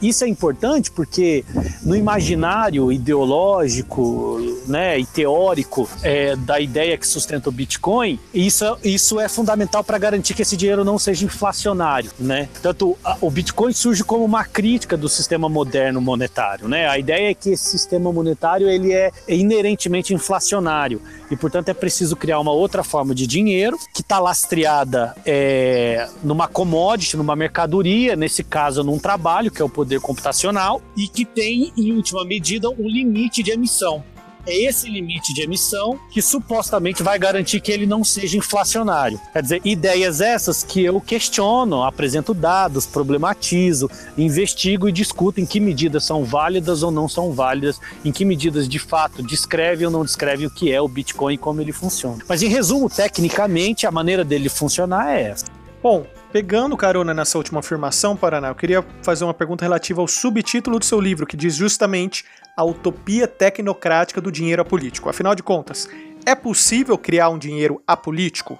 Isso 0.00 0.24
é 0.24 0.28
importante 0.28 0.90
porque 0.90 1.44
no 1.82 1.96
imaginário 1.96 2.92
ideológico 2.92 4.38
né, 4.66 4.98
e 4.98 5.06
teórico 5.06 5.88
é, 6.02 6.36
da 6.36 6.60
ideia 6.60 6.96
que 6.96 7.06
sustenta 7.06 7.48
o 7.48 7.52
Bitcoin, 7.52 8.18
isso, 8.32 8.64
isso 8.84 9.18
é 9.18 9.28
fundamental 9.28 9.82
para 9.82 9.98
garantir 9.98 10.34
que 10.34 10.42
esse 10.42 10.56
dinheiro 10.56 10.84
não 10.84 10.98
seja 10.98 11.24
inflacionário. 11.24 12.10
Né? 12.18 12.48
Tanto 12.62 12.96
a, 13.04 13.16
o 13.20 13.30
Bitcoin 13.30 13.72
surge 13.72 14.04
como 14.04 14.24
uma 14.24 14.44
crítica 14.44 14.96
do 14.96 15.08
sistema 15.08 15.48
moderno 15.48 16.00
monetário. 16.00 16.68
Né? 16.68 16.88
A 16.88 16.98
ideia 16.98 17.30
é 17.30 17.34
que 17.34 17.50
esse 17.50 17.70
sistema 17.70 18.12
monetário 18.12 18.68
ele 18.68 18.92
é 18.92 19.10
inerentemente 19.28 20.14
inflacionário 20.14 21.00
e, 21.30 21.36
portanto, 21.36 21.68
é 21.68 21.74
preciso 21.74 22.16
criar 22.16 22.40
uma 22.40 22.52
outra 22.52 22.82
forma 22.82 23.14
de 23.14 23.26
dinheiro 23.26 23.76
que 23.92 24.00
está 24.00 24.18
lastreada 24.18 25.14
é, 25.26 26.08
numa 26.22 26.48
commodity, 26.48 27.16
numa 27.16 27.36
mercadoria, 27.36 28.16
nesse 28.16 28.42
caso 28.42 28.82
num 28.82 28.98
trabalho, 28.98 29.50
que 29.50 29.60
é 29.60 29.64
o 29.64 29.68
poder 29.68 29.87
poder 29.88 30.00
computacional 30.00 30.82
e 30.94 31.08
que 31.08 31.24
tem, 31.24 31.72
em 31.76 31.92
última 31.92 32.24
medida, 32.24 32.68
um 32.68 32.86
limite 32.86 33.42
de 33.42 33.50
emissão. 33.50 34.04
É 34.46 34.56
esse 34.64 34.88
limite 34.88 35.34
de 35.34 35.42
emissão 35.42 35.98
que 36.10 36.22
supostamente 36.22 37.02
vai 37.02 37.18
garantir 37.18 37.60
que 37.60 37.70
ele 37.70 37.84
não 37.84 38.02
seja 38.02 38.38
inflacionário. 38.38 39.20
Quer 39.32 39.42
dizer, 39.42 39.60
ideias 39.62 40.22
essas 40.22 40.62
que 40.62 40.82
eu 40.82 41.00
questiono, 41.02 41.82
apresento 41.82 42.32
dados, 42.32 42.86
problematizo, 42.86 43.90
investigo 44.16 44.88
e 44.88 44.92
discuto 44.92 45.38
em 45.38 45.44
que 45.44 45.60
medidas 45.60 46.04
são 46.04 46.24
válidas 46.24 46.82
ou 46.82 46.90
não 46.90 47.08
são 47.08 47.32
válidas, 47.32 47.78
em 48.02 48.12
que 48.12 48.24
medidas 48.24 48.66
de 48.66 48.78
fato 48.78 49.22
descrevem 49.22 49.86
ou 49.86 49.92
não 49.92 50.04
descrevem 50.04 50.46
o 50.46 50.50
que 50.50 50.72
é 50.72 50.80
o 50.80 50.88
Bitcoin 50.88 51.34
e 51.34 51.38
como 51.38 51.60
ele 51.60 51.72
funciona. 51.72 52.18
Mas 52.26 52.42
em 52.42 52.48
resumo, 52.48 52.88
tecnicamente, 52.88 53.86
a 53.86 53.90
maneira 53.90 54.24
dele 54.24 54.48
funcionar 54.48 55.10
é 55.10 55.30
essa. 55.30 55.46
Bom, 55.82 56.06
Pegando 56.30 56.76
carona 56.76 57.14
nessa 57.14 57.38
última 57.38 57.60
afirmação, 57.60 58.14
Paraná, 58.14 58.48
eu 58.48 58.54
queria 58.54 58.84
fazer 59.02 59.24
uma 59.24 59.32
pergunta 59.32 59.64
relativa 59.64 60.02
ao 60.02 60.06
subtítulo 60.06 60.78
do 60.78 60.84
seu 60.84 61.00
livro, 61.00 61.26
que 61.26 61.38
diz 61.38 61.54
justamente 61.56 62.22
a 62.54 62.62
utopia 62.62 63.26
tecnocrática 63.26 64.20
do 64.20 64.30
dinheiro 64.30 64.60
apolítico. 64.60 65.08
Afinal 65.08 65.34
de 65.34 65.42
contas, 65.42 65.88
é 66.26 66.34
possível 66.34 66.98
criar 66.98 67.30
um 67.30 67.38
dinheiro 67.38 67.82
apolítico? 67.86 68.58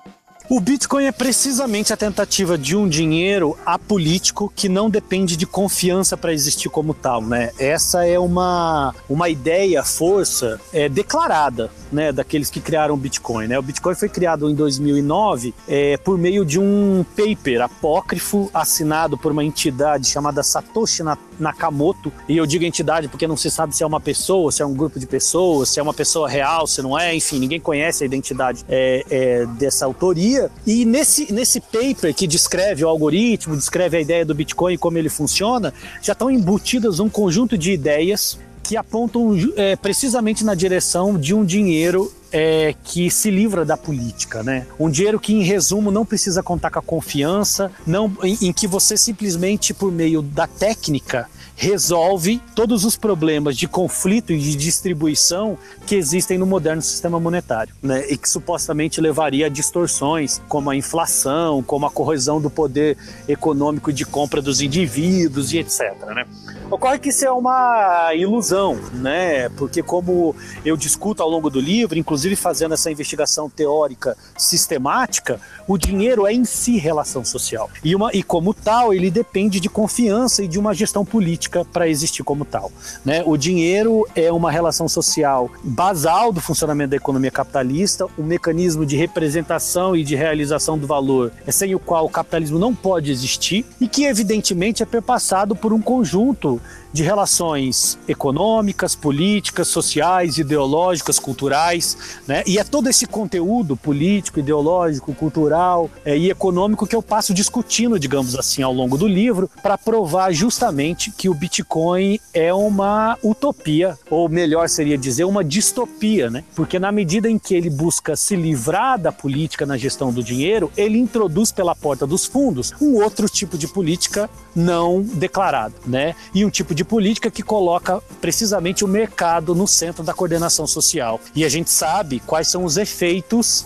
O 0.50 0.60
Bitcoin 0.60 1.04
é 1.04 1.12
precisamente 1.12 1.92
a 1.92 1.96
tentativa 1.96 2.56
de 2.56 2.74
um 2.74 2.88
dinheiro 2.88 3.54
apolítico 3.66 4.50
que 4.56 4.66
não 4.66 4.88
depende 4.88 5.36
de 5.36 5.44
confiança 5.44 6.16
para 6.16 6.32
existir 6.32 6.70
como 6.70 6.94
tal, 6.94 7.20
né? 7.20 7.50
Essa 7.58 8.06
é 8.06 8.18
uma, 8.18 8.94
uma 9.10 9.28
ideia, 9.28 9.84
força 9.84 10.58
é, 10.72 10.88
declarada, 10.88 11.70
né, 11.92 12.12
daqueles 12.12 12.48
que 12.48 12.60
criaram 12.60 12.94
o 12.94 12.96
Bitcoin, 12.96 13.46
né? 13.46 13.58
O 13.58 13.62
Bitcoin 13.62 13.94
foi 13.94 14.08
criado 14.08 14.48
em 14.48 14.54
2009 14.54 15.54
é, 15.68 15.98
por 15.98 16.16
meio 16.16 16.46
de 16.46 16.58
um 16.58 17.04
paper 17.14 17.60
apócrifo 17.60 18.50
assinado 18.54 19.18
por 19.18 19.32
uma 19.32 19.44
entidade 19.44 20.08
chamada 20.08 20.42
Satoshi 20.42 21.02
Nakamoto. 21.38 22.10
E 22.26 22.38
eu 22.38 22.46
digo 22.46 22.64
entidade 22.64 23.06
porque 23.08 23.26
não 23.26 23.36
se 23.36 23.50
sabe 23.50 23.76
se 23.76 23.82
é 23.82 23.86
uma 23.86 24.00
pessoa, 24.00 24.50
se 24.50 24.62
é 24.62 24.66
um 24.66 24.74
grupo 24.74 24.98
de 24.98 25.06
pessoas, 25.06 25.68
se 25.68 25.78
é 25.78 25.82
uma 25.82 25.92
pessoa 25.92 26.26
real, 26.26 26.66
se 26.66 26.80
não 26.80 26.98
é, 26.98 27.14
enfim, 27.14 27.38
ninguém 27.38 27.60
conhece 27.60 28.02
a 28.02 28.06
identidade 28.06 28.64
é, 28.66 29.04
é 29.10 29.46
dessa 29.46 29.84
autoria 29.84 30.37
e 30.66 30.84
nesse, 30.84 31.32
nesse 31.32 31.60
paper 31.60 32.14
que 32.14 32.26
descreve 32.26 32.84
o 32.84 32.88
algoritmo, 32.88 33.56
descreve 33.56 33.96
a 33.96 34.00
ideia 34.00 34.24
do 34.24 34.34
Bitcoin 34.34 34.74
e 34.74 34.78
como 34.78 34.98
ele 34.98 35.08
funciona, 35.08 35.72
já 36.02 36.12
estão 36.12 36.30
embutidas 36.30 37.00
um 37.00 37.08
conjunto 37.08 37.56
de 37.56 37.72
ideias 37.72 38.38
que 38.62 38.76
apontam 38.76 39.34
é, 39.56 39.76
precisamente 39.76 40.44
na 40.44 40.54
direção 40.54 41.18
de 41.18 41.34
um 41.34 41.44
dinheiro 41.44 42.12
é, 42.32 42.74
que 42.84 43.10
se 43.10 43.30
livra 43.30 43.64
da 43.64 43.76
política, 43.76 44.42
né? 44.42 44.66
Um 44.78 44.90
dinheiro 44.90 45.18
que, 45.18 45.32
em 45.32 45.42
resumo, 45.42 45.90
não 45.90 46.04
precisa 46.04 46.42
contar 46.42 46.70
com 46.70 46.78
a 46.78 46.82
confiança, 46.82 47.70
não, 47.86 48.12
em, 48.22 48.38
em 48.42 48.52
que 48.52 48.66
você 48.66 48.96
simplesmente, 48.96 49.72
por 49.72 49.90
meio 49.90 50.22
da 50.22 50.46
técnica, 50.46 51.28
resolve 51.58 52.40
todos 52.54 52.84
os 52.84 52.96
problemas 52.96 53.56
de 53.56 53.66
conflito 53.66 54.32
e 54.32 54.38
de 54.38 54.54
distribuição 54.54 55.58
que 55.86 55.96
existem 55.96 56.38
no 56.38 56.46
moderno 56.46 56.80
sistema 56.80 57.18
monetário, 57.18 57.74
né? 57.82 58.06
E 58.08 58.16
que 58.16 58.30
supostamente 58.30 59.00
levaria 59.00 59.46
a 59.46 59.48
distorções, 59.48 60.40
como 60.48 60.70
a 60.70 60.76
inflação, 60.76 61.60
como 61.62 61.84
a 61.84 61.90
corrosão 61.90 62.40
do 62.40 62.48
poder 62.48 62.96
econômico 63.26 63.92
de 63.92 64.04
compra 64.04 64.40
dos 64.40 64.60
indivíduos 64.60 65.52
e 65.52 65.58
etc. 65.58 65.96
Né? 66.14 66.24
Ocorre 66.70 66.98
que 66.98 67.08
isso 67.08 67.24
é 67.24 67.30
uma 67.30 68.14
ilusão, 68.14 68.74
né? 68.92 69.48
Porque 69.50 69.82
como 69.82 70.36
eu 70.62 70.76
discuto 70.76 71.22
ao 71.22 71.28
longo 71.28 71.48
do 71.48 71.58
livro, 71.58 71.98
inclusive 71.98 72.36
fazendo 72.36 72.74
essa 72.74 72.90
investigação 72.90 73.48
teórica 73.48 74.14
sistemática, 74.36 75.40
o 75.68 75.76
dinheiro 75.76 76.26
é 76.26 76.32
em 76.32 76.46
si 76.46 76.78
relação 76.78 77.22
social. 77.22 77.70
E, 77.84 77.94
uma, 77.94 78.10
e 78.14 78.22
como 78.22 78.54
tal, 78.54 78.94
ele 78.94 79.10
depende 79.10 79.60
de 79.60 79.68
confiança 79.68 80.42
e 80.42 80.48
de 80.48 80.58
uma 80.58 80.72
gestão 80.72 81.04
política 81.04 81.62
para 81.62 81.86
existir 81.86 82.24
como 82.24 82.46
tal. 82.46 82.72
Né? 83.04 83.22
O 83.26 83.36
dinheiro 83.36 84.06
é 84.16 84.32
uma 84.32 84.50
relação 84.50 84.88
social 84.88 85.50
basal 85.62 86.32
do 86.32 86.40
funcionamento 86.40 86.90
da 86.90 86.96
economia 86.96 87.30
capitalista, 87.30 88.06
um 88.18 88.22
mecanismo 88.22 88.86
de 88.86 88.96
representação 88.96 89.94
e 89.94 90.02
de 90.02 90.16
realização 90.16 90.78
do 90.78 90.86
valor, 90.86 91.30
é 91.46 91.52
sem 91.52 91.74
o 91.74 91.78
qual 91.78 92.06
o 92.06 92.10
capitalismo 92.10 92.58
não 92.58 92.74
pode 92.74 93.12
existir 93.12 93.66
e 93.78 93.86
que, 93.86 94.04
evidentemente, 94.04 94.82
é 94.82 94.86
perpassado 94.86 95.54
por 95.54 95.74
um 95.74 95.82
conjunto 95.82 96.58
de 96.90 97.02
relações 97.02 97.98
econômicas, 98.08 98.94
políticas, 98.94 99.68
sociais, 99.68 100.38
ideológicas, 100.38 101.18
culturais, 101.18 101.98
né? 102.26 102.42
E 102.46 102.58
é 102.58 102.64
todo 102.64 102.88
esse 102.88 103.06
conteúdo 103.06 103.76
político, 103.76 104.40
ideológico, 104.40 105.14
cultural 105.14 105.57
é, 106.04 106.16
e 106.16 106.30
econômico 106.30 106.86
que 106.86 106.94
eu 106.94 107.02
passo 107.02 107.34
discutindo, 107.34 107.98
digamos 107.98 108.36
assim, 108.36 108.62
ao 108.62 108.72
longo 108.72 108.96
do 108.96 109.06
livro, 109.06 109.50
para 109.62 109.76
provar 109.76 110.32
justamente 110.32 111.10
que 111.10 111.28
o 111.28 111.34
Bitcoin 111.34 112.20
é 112.32 112.52
uma 112.52 113.16
utopia, 113.22 113.98
ou 114.10 114.28
melhor 114.28 114.68
seria 114.68 114.96
dizer, 114.96 115.24
uma 115.24 115.44
distopia, 115.44 116.30
né? 116.30 116.44
Porque 116.54 116.78
na 116.78 116.92
medida 116.92 117.28
em 117.28 117.38
que 117.38 117.54
ele 117.54 117.70
busca 117.70 118.16
se 118.16 118.36
livrar 118.36 118.98
da 118.98 119.12
política 119.12 119.66
na 119.66 119.76
gestão 119.76 120.12
do 120.12 120.22
dinheiro, 120.22 120.70
ele 120.76 120.98
introduz 120.98 121.52
pela 121.52 121.74
porta 121.74 122.06
dos 122.06 122.24
fundos 122.24 122.72
um 122.80 122.94
outro 123.02 123.28
tipo 123.28 123.58
de 123.58 123.66
política 123.66 124.28
não 124.54 125.02
declarado, 125.02 125.74
né? 125.86 126.14
E 126.34 126.44
um 126.44 126.50
tipo 126.50 126.74
de 126.74 126.84
política 126.84 127.30
que 127.30 127.42
coloca 127.42 128.00
precisamente 128.20 128.84
o 128.84 128.88
mercado 128.88 129.54
no 129.54 129.66
centro 129.66 130.02
da 130.02 130.14
coordenação 130.14 130.66
social. 130.66 131.20
E 131.34 131.44
a 131.44 131.48
gente 131.48 131.70
sabe 131.70 132.20
quais 132.26 132.48
são 132.48 132.64
os 132.64 132.76
efeitos 132.76 133.64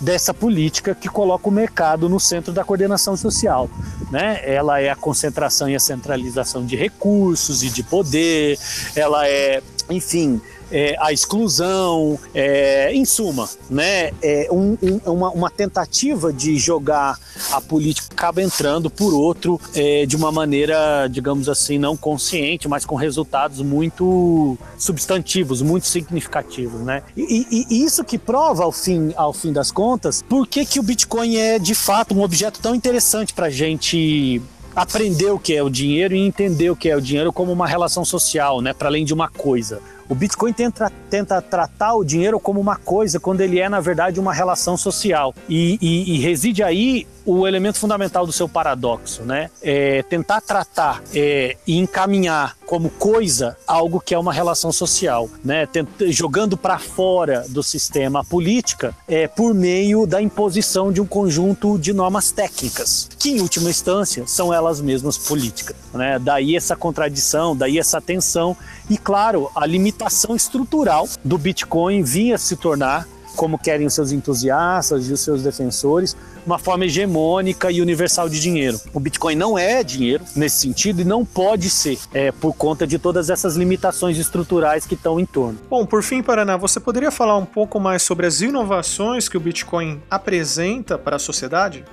dessa 0.00 0.34
política 0.34 0.94
que 0.94 1.08
coloca 1.08 1.48
o 1.48 1.52
mercado 1.52 2.08
no 2.08 2.20
centro 2.20 2.52
da 2.52 2.64
coordenação 2.64 3.16
social. 3.16 3.68
Né? 4.10 4.40
Ela 4.44 4.80
é 4.80 4.90
a 4.90 4.96
concentração 4.96 5.68
e 5.68 5.74
a 5.74 5.80
centralização 5.80 6.64
de 6.64 6.76
recursos 6.76 7.62
e 7.62 7.70
de 7.70 7.82
poder, 7.82 8.58
ela 8.94 9.26
é, 9.26 9.62
enfim, 9.90 10.40
é, 10.74 10.96
a 10.98 11.12
exclusão, 11.12 12.18
é, 12.34 12.92
em 12.92 13.04
suma, 13.04 13.48
né, 13.70 14.10
é 14.20 14.48
um, 14.50 14.76
um, 14.82 15.12
uma, 15.12 15.30
uma, 15.30 15.50
tentativa 15.50 16.32
de 16.32 16.58
jogar 16.58 17.16
a 17.52 17.60
política 17.60 18.08
acaba 18.10 18.42
entrando 18.42 18.90
por 18.90 19.14
outro 19.14 19.60
é, 19.72 20.04
de 20.04 20.16
uma 20.16 20.32
maneira, 20.32 21.06
digamos 21.06 21.48
assim, 21.48 21.78
não 21.78 21.96
consciente, 21.96 22.66
mas 22.66 22.84
com 22.84 22.96
resultados 22.96 23.60
muito 23.60 24.58
substantivos, 24.76 25.62
muito 25.62 25.86
significativos, 25.86 26.80
né? 26.80 27.04
E, 27.16 27.46
e, 27.50 27.66
e 27.70 27.84
isso 27.84 28.02
que 28.02 28.18
prova, 28.18 28.64
ao 28.64 28.72
fim, 28.72 29.12
ao 29.14 29.32
fim 29.32 29.52
das 29.52 29.70
contas, 29.70 30.22
por 30.28 30.44
que, 30.44 30.64
que 30.64 30.80
o 30.80 30.82
Bitcoin 30.82 31.36
é 31.36 31.56
de 31.56 31.74
fato 31.74 32.14
um 32.14 32.22
objeto 32.22 32.58
tão 32.60 32.74
interessante 32.74 33.32
para 33.32 33.46
a 33.46 33.50
gente 33.50 34.42
aprender 34.74 35.30
o 35.30 35.38
que 35.38 35.54
é 35.54 35.62
o 35.62 35.70
dinheiro 35.70 36.14
e 36.14 36.26
entender 36.26 36.70
o 36.70 36.76
que 36.76 36.88
é 36.88 36.96
o 36.96 37.00
dinheiro 37.00 37.32
como 37.32 37.52
uma 37.52 37.66
relação 37.66 38.04
social, 38.04 38.60
né, 38.60 38.72
para 38.72 38.88
além 38.88 39.04
de 39.04 39.14
uma 39.14 39.28
coisa. 39.28 39.80
O 40.08 40.14
Bitcoin 40.14 40.52
tenta, 40.52 40.92
tenta 41.08 41.40
tratar 41.40 41.94
o 41.94 42.04
dinheiro 42.04 42.38
como 42.38 42.60
uma 42.60 42.76
coisa, 42.76 43.18
quando 43.18 43.40
ele 43.40 43.58
é, 43.58 43.68
na 43.68 43.80
verdade, 43.80 44.20
uma 44.20 44.32
relação 44.32 44.76
social. 44.76 45.34
E, 45.48 45.78
e, 45.80 46.14
e 46.14 46.18
reside 46.18 46.62
aí 46.62 47.06
o 47.24 47.46
elemento 47.46 47.78
fundamental 47.78 48.26
do 48.26 48.32
seu 48.32 48.48
paradoxo, 48.48 49.22
né? 49.22 49.50
É 49.62 50.02
tentar 50.02 50.40
tratar 50.40 51.02
é, 51.14 51.56
e 51.66 51.78
encaminhar 51.78 52.56
como 52.66 52.90
coisa 52.90 53.56
algo 53.66 54.00
que 54.00 54.14
é 54.14 54.18
uma 54.18 54.32
relação 54.32 54.70
social, 54.70 55.28
né? 55.42 55.66
Jogando 56.08 56.56
para 56.56 56.78
fora 56.78 57.44
do 57.48 57.62
sistema 57.62 58.20
a 58.20 58.24
política 58.24 58.94
é, 59.08 59.26
por 59.26 59.54
meio 59.54 60.06
da 60.06 60.20
imposição 60.20 60.92
de 60.92 61.00
um 61.00 61.06
conjunto 61.06 61.78
de 61.78 61.92
normas 61.92 62.30
técnicas, 62.30 63.08
que 63.18 63.30
em 63.30 63.40
última 63.40 63.70
instância 63.70 64.24
são 64.26 64.52
elas 64.52 64.80
mesmas 64.80 65.16
políticas, 65.16 65.76
né? 65.94 66.18
Daí 66.18 66.54
essa 66.54 66.76
contradição, 66.76 67.56
daí 67.56 67.78
essa 67.78 68.00
tensão 68.00 68.56
e, 68.88 68.98
claro, 68.98 69.50
a 69.54 69.66
limitação 69.66 70.36
estrutural 70.36 71.08
do 71.24 71.38
Bitcoin 71.38 72.02
vinha 72.02 72.36
se 72.36 72.56
tornar, 72.56 73.08
como 73.34 73.58
querem 73.58 73.86
os 73.86 73.94
seus 73.94 74.12
entusiastas 74.12 75.08
e 75.08 75.12
os 75.12 75.20
seus 75.20 75.42
defensores, 75.42 76.16
uma 76.46 76.58
forma 76.58 76.84
hegemônica 76.84 77.70
e 77.70 77.80
universal 77.80 78.28
de 78.28 78.38
dinheiro. 78.38 78.78
O 78.92 79.00
Bitcoin 79.00 79.34
não 79.34 79.58
é 79.58 79.82
dinheiro 79.82 80.22
nesse 80.36 80.58
sentido 80.58 81.00
e 81.00 81.04
não 81.04 81.24
pode 81.24 81.70
ser, 81.70 81.98
é, 82.12 82.30
por 82.30 82.54
conta 82.54 82.86
de 82.86 82.98
todas 82.98 83.30
essas 83.30 83.56
limitações 83.56 84.18
estruturais 84.18 84.86
que 84.86 84.94
estão 84.94 85.18
em 85.18 85.24
torno. 85.24 85.58
Bom, 85.68 85.86
por 85.86 86.02
fim, 86.02 86.22
Paraná, 86.22 86.56
você 86.56 86.78
poderia 86.78 87.10
falar 87.10 87.36
um 87.36 87.46
pouco 87.46 87.80
mais 87.80 88.02
sobre 88.02 88.26
as 88.26 88.40
inovações 88.40 89.28
que 89.28 89.36
o 89.36 89.40
Bitcoin 89.40 90.00
apresenta 90.10 90.98
para 90.98 91.16
a 91.16 91.18
sociedade? 91.18 91.84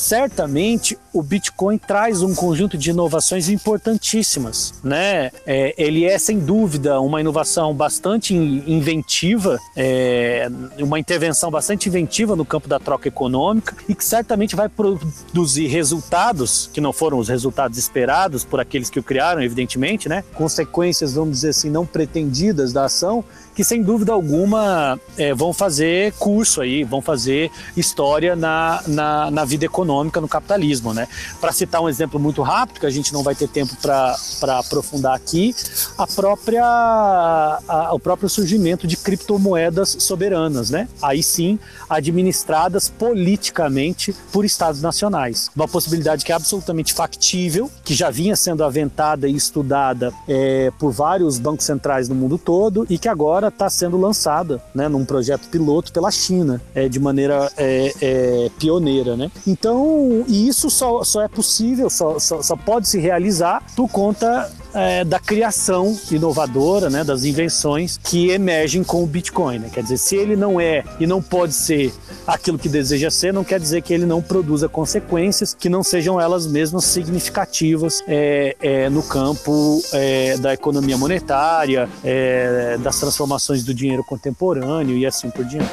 Certamente 0.00 0.98
o 1.12 1.22
Bitcoin 1.22 1.76
traz 1.76 2.22
um 2.22 2.34
conjunto 2.34 2.78
de 2.78 2.90
inovações 2.90 3.48
importantíssimas, 3.48 4.74
né? 4.82 5.30
É, 5.46 5.74
ele 5.76 6.04
é 6.04 6.18
sem 6.18 6.38
dúvida 6.38 7.00
uma 7.00 7.20
inovação 7.20 7.74
bastante 7.74 8.34
inventiva, 8.34 9.58
é, 9.76 10.48
uma 10.78 10.98
intervenção 10.98 11.50
bastante 11.50 11.88
inventiva 11.88 12.34
no 12.34 12.44
campo 12.44 12.66
da 12.66 12.78
troca 12.78 13.08
econômica 13.08 13.76
e 13.88 13.94
que 13.94 14.04
certamente 14.04 14.56
vai 14.56 14.68
produzir 14.68 15.66
resultados 15.66 16.70
que 16.72 16.80
não 16.80 16.92
foram 16.92 17.18
os 17.18 17.28
resultados 17.28 17.76
esperados 17.76 18.42
por 18.42 18.58
aqueles 18.58 18.88
que 18.88 18.98
o 18.98 19.02
criaram, 19.02 19.42
evidentemente, 19.42 20.08
né? 20.08 20.24
Consequências, 20.34 21.14
vamos 21.14 21.32
dizer 21.32 21.50
assim, 21.50 21.68
não 21.68 21.84
pretendidas 21.84 22.72
da 22.72 22.84
ação, 22.86 23.22
que 23.60 23.64
sem 23.64 23.82
dúvida 23.82 24.10
alguma 24.10 24.98
é, 25.18 25.34
vão 25.34 25.52
fazer 25.52 26.14
curso 26.14 26.62
aí, 26.62 26.82
vão 26.82 27.02
fazer 27.02 27.50
história 27.76 28.34
na, 28.34 28.82
na, 28.86 29.30
na 29.30 29.44
vida 29.44 29.66
econômica, 29.66 30.18
no 30.18 30.26
capitalismo, 30.26 30.94
né? 30.94 31.06
Para 31.42 31.52
citar 31.52 31.82
um 31.82 31.88
exemplo 31.88 32.18
muito 32.18 32.40
rápido, 32.40 32.80
que 32.80 32.86
a 32.86 32.90
gente 32.90 33.12
não 33.12 33.22
vai 33.22 33.34
ter 33.34 33.48
tempo 33.48 33.76
para 33.76 34.58
aprofundar 34.58 35.14
aqui, 35.14 35.54
a 35.98 36.06
própria, 36.06 36.64
a, 36.64 37.90
o 37.92 38.00
próprio 38.00 38.30
surgimento 38.30 38.86
de 38.86 38.96
criptomoedas 38.96 39.94
soberanas, 39.98 40.70
né? 40.70 40.88
Aí 41.02 41.22
sim, 41.22 41.58
administradas 41.86 42.88
politicamente 42.88 44.16
por 44.32 44.46
estados 44.46 44.80
nacionais. 44.80 45.50
Uma 45.54 45.68
possibilidade 45.68 46.24
que 46.24 46.32
é 46.32 46.34
absolutamente 46.34 46.94
factível, 46.94 47.70
que 47.84 47.92
já 47.92 48.08
vinha 48.08 48.34
sendo 48.36 48.64
aventada 48.64 49.28
e 49.28 49.36
estudada 49.36 50.14
é, 50.26 50.72
por 50.78 50.92
vários 50.92 51.38
bancos 51.38 51.66
centrais 51.66 52.08
no 52.08 52.14
mundo 52.14 52.38
todo 52.38 52.86
e 52.88 52.96
que 52.96 53.06
agora 53.06 53.49
está 53.50 53.68
sendo 53.68 53.98
lançada 53.98 54.62
né, 54.74 54.88
num 54.88 55.04
projeto 55.04 55.48
piloto 55.48 55.92
pela 55.92 56.10
China, 56.10 56.60
é, 56.74 56.88
de 56.88 56.98
maneira 56.98 57.50
é, 57.56 57.92
é, 58.00 58.50
pioneira. 58.58 59.16
Né? 59.16 59.30
Então, 59.46 60.24
e 60.26 60.48
isso 60.48 60.70
só, 60.70 61.04
só 61.04 61.22
é 61.22 61.28
possível, 61.28 61.90
só, 61.90 62.18
só, 62.18 62.42
só 62.42 62.56
pode 62.56 62.88
se 62.88 62.98
realizar 62.98 63.62
por 63.76 63.88
conta 63.88 64.50
é, 64.74 65.04
da 65.04 65.18
criação 65.18 65.98
inovadora, 66.10 66.90
né, 66.90 67.04
das 67.04 67.24
invenções 67.24 67.98
que 68.02 68.30
emergem 68.30 68.82
com 68.84 69.02
o 69.02 69.06
Bitcoin. 69.06 69.58
Né? 69.58 69.70
Quer 69.72 69.82
dizer, 69.82 69.98
se 69.98 70.16
ele 70.16 70.36
não 70.36 70.60
é 70.60 70.84
e 70.98 71.06
não 71.06 71.22
pode 71.22 71.52
ser 71.54 71.92
aquilo 72.26 72.58
que 72.58 72.68
deseja 72.68 73.10
ser, 73.10 73.32
não 73.32 73.44
quer 73.44 73.58
dizer 73.58 73.82
que 73.82 73.92
ele 73.92 74.06
não 74.06 74.22
produza 74.22 74.68
consequências 74.68 75.54
que 75.54 75.68
não 75.68 75.82
sejam 75.82 76.20
elas 76.20 76.46
mesmas 76.46 76.84
significativas 76.84 78.02
é, 78.06 78.56
é, 78.60 78.88
no 78.88 79.02
campo 79.02 79.82
é, 79.92 80.36
da 80.38 80.54
economia 80.54 80.96
monetária, 80.96 81.88
é, 82.04 82.78
das 82.78 82.98
transformações 82.98 83.64
do 83.64 83.74
dinheiro 83.74 84.04
contemporâneo 84.04 84.96
e 84.96 85.06
assim 85.06 85.30
por 85.30 85.44
diante. 85.44 85.70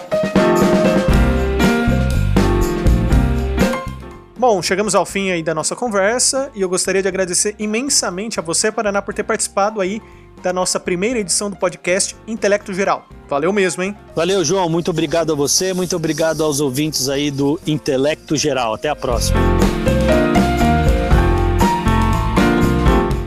Bom, 4.37 4.61
chegamos 4.61 4.93
ao 4.93 5.03
fim 5.05 5.31
aí 5.31 5.41
da 5.41 5.55
nossa 5.55 5.75
conversa 5.75 6.51
e 6.53 6.61
eu 6.61 6.69
gostaria 6.69 7.01
de 7.01 7.07
agradecer 7.07 7.55
imensamente 7.57 8.39
a 8.39 8.43
você, 8.43 8.71
Paraná, 8.71 9.01
por 9.01 9.13
ter 9.13 9.23
participado 9.23 9.81
aí 9.81 9.99
da 10.43 10.53
nossa 10.53 10.79
primeira 10.79 11.19
edição 11.19 11.49
do 11.49 11.55
podcast 11.55 12.15
Intelecto 12.27 12.71
Geral. 12.71 13.07
Valeu 13.27 13.51
mesmo, 13.51 13.81
hein? 13.81 13.97
Valeu, 14.15 14.45
João. 14.45 14.69
Muito 14.69 14.91
obrigado 14.91 15.31
a 15.31 15.35
você, 15.35 15.73
muito 15.73 15.95
obrigado 15.95 16.43
aos 16.43 16.59
ouvintes 16.59 17.09
aí 17.09 17.31
do 17.31 17.59
Intelecto 17.65 18.37
Geral. 18.37 18.75
Até 18.75 18.89
a 18.89 18.95
próxima. 18.95 19.39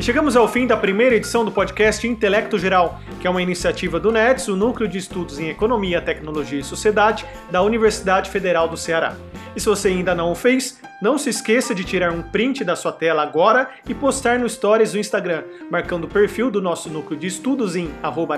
E 0.01 0.03
chegamos 0.03 0.35
ao 0.35 0.49
fim 0.49 0.67
da 0.67 0.79
primeira 0.79 1.15
edição 1.15 1.45
do 1.45 1.53
podcast 1.53 2.09
Intelecto 2.09 2.59
Geral, 2.59 2.99
que 3.21 3.27
é 3.27 3.31
uma 3.31 3.43
iniciativa 3.43 4.01
do 4.01 4.11
NETS, 4.11 4.49
o 4.49 4.57
Núcleo 4.57 4.89
de 4.89 4.97
Estudos 4.97 5.39
em 5.39 5.51
Economia, 5.51 6.01
Tecnologia 6.01 6.59
e 6.59 6.65
Sociedade 6.65 7.27
da 7.51 7.61
Universidade 7.61 8.31
Federal 8.31 8.67
do 8.67 8.79
Ceará. 8.79 9.15
E 9.55 9.61
se 9.61 9.67
você 9.67 9.89
ainda 9.89 10.15
não 10.15 10.33
o 10.33 10.35
fez, 10.35 10.81
não 11.03 11.19
se 11.19 11.29
esqueça 11.29 11.75
de 11.75 11.85
tirar 11.85 12.13
um 12.13 12.23
print 12.23 12.65
da 12.65 12.75
sua 12.75 12.93
tela 12.93 13.23
agora 13.23 13.69
e 13.87 13.95
postar 13.95 14.39
no 14.39 14.49
Stories 14.49 14.93
do 14.93 14.99
Instagram, 14.99 15.45
marcando 15.71 16.05
o 16.05 16.09
perfil 16.09 16.51
do 16.51 16.63
nosso 16.63 16.89
núcleo 16.89 17.19
de 17.19 17.27
estudos 17.27 17.77
em 17.77 17.91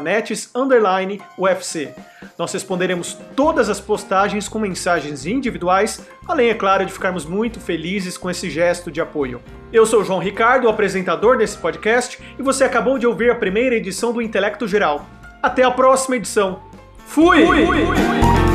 nets_ufc. 0.03 1.91
Nós 2.39 2.53
responderemos 2.53 3.17
todas 3.37 3.69
as 3.69 3.79
postagens 3.79 4.49
com 4.49 4.59
mensagens 4.59 5.27
individuais, 5.27 6.05
além, 6.27 6.51
é 6.51 6.55
claro, 6.55 6.85
de 6.85 6.93
ficarmos 6.93 7.25
muito 7.25 7.61
felizes 7.61 8.19
com 8.19 8.29
esse 8.31 8.51
gesto 8.51 8.91
de 8.91 9.01
apoio. 9.01 9.41
Eu 9.73 9.87
sou 9.87 10.03
o 10.03 10.05
João 10.05 10.19
Ricardo, 10.19 10.69
apresentador 10.69 11.39
desse 11.39 11.52
podcast, 11.59 12.19
e 12.39 12.43
você 12.43 12.65
acabou 12.65 12.99
de 12.99 13.07
ouvir 13.07 13.31
a 13.31 13.35
primeira 13.35 13.75
edição 13.75 14.13
do 14.13 14.23
Intelecto 14.23 14.67
Geral. 14.67 15.07
Até 15.43 15.63
a 15.65 15.71
próxima 15.71 16.17
edição. 16.17 16.63
Fui! 17.07 17.45
Fui! 17.45 17.67
Fui! 17.67 18.52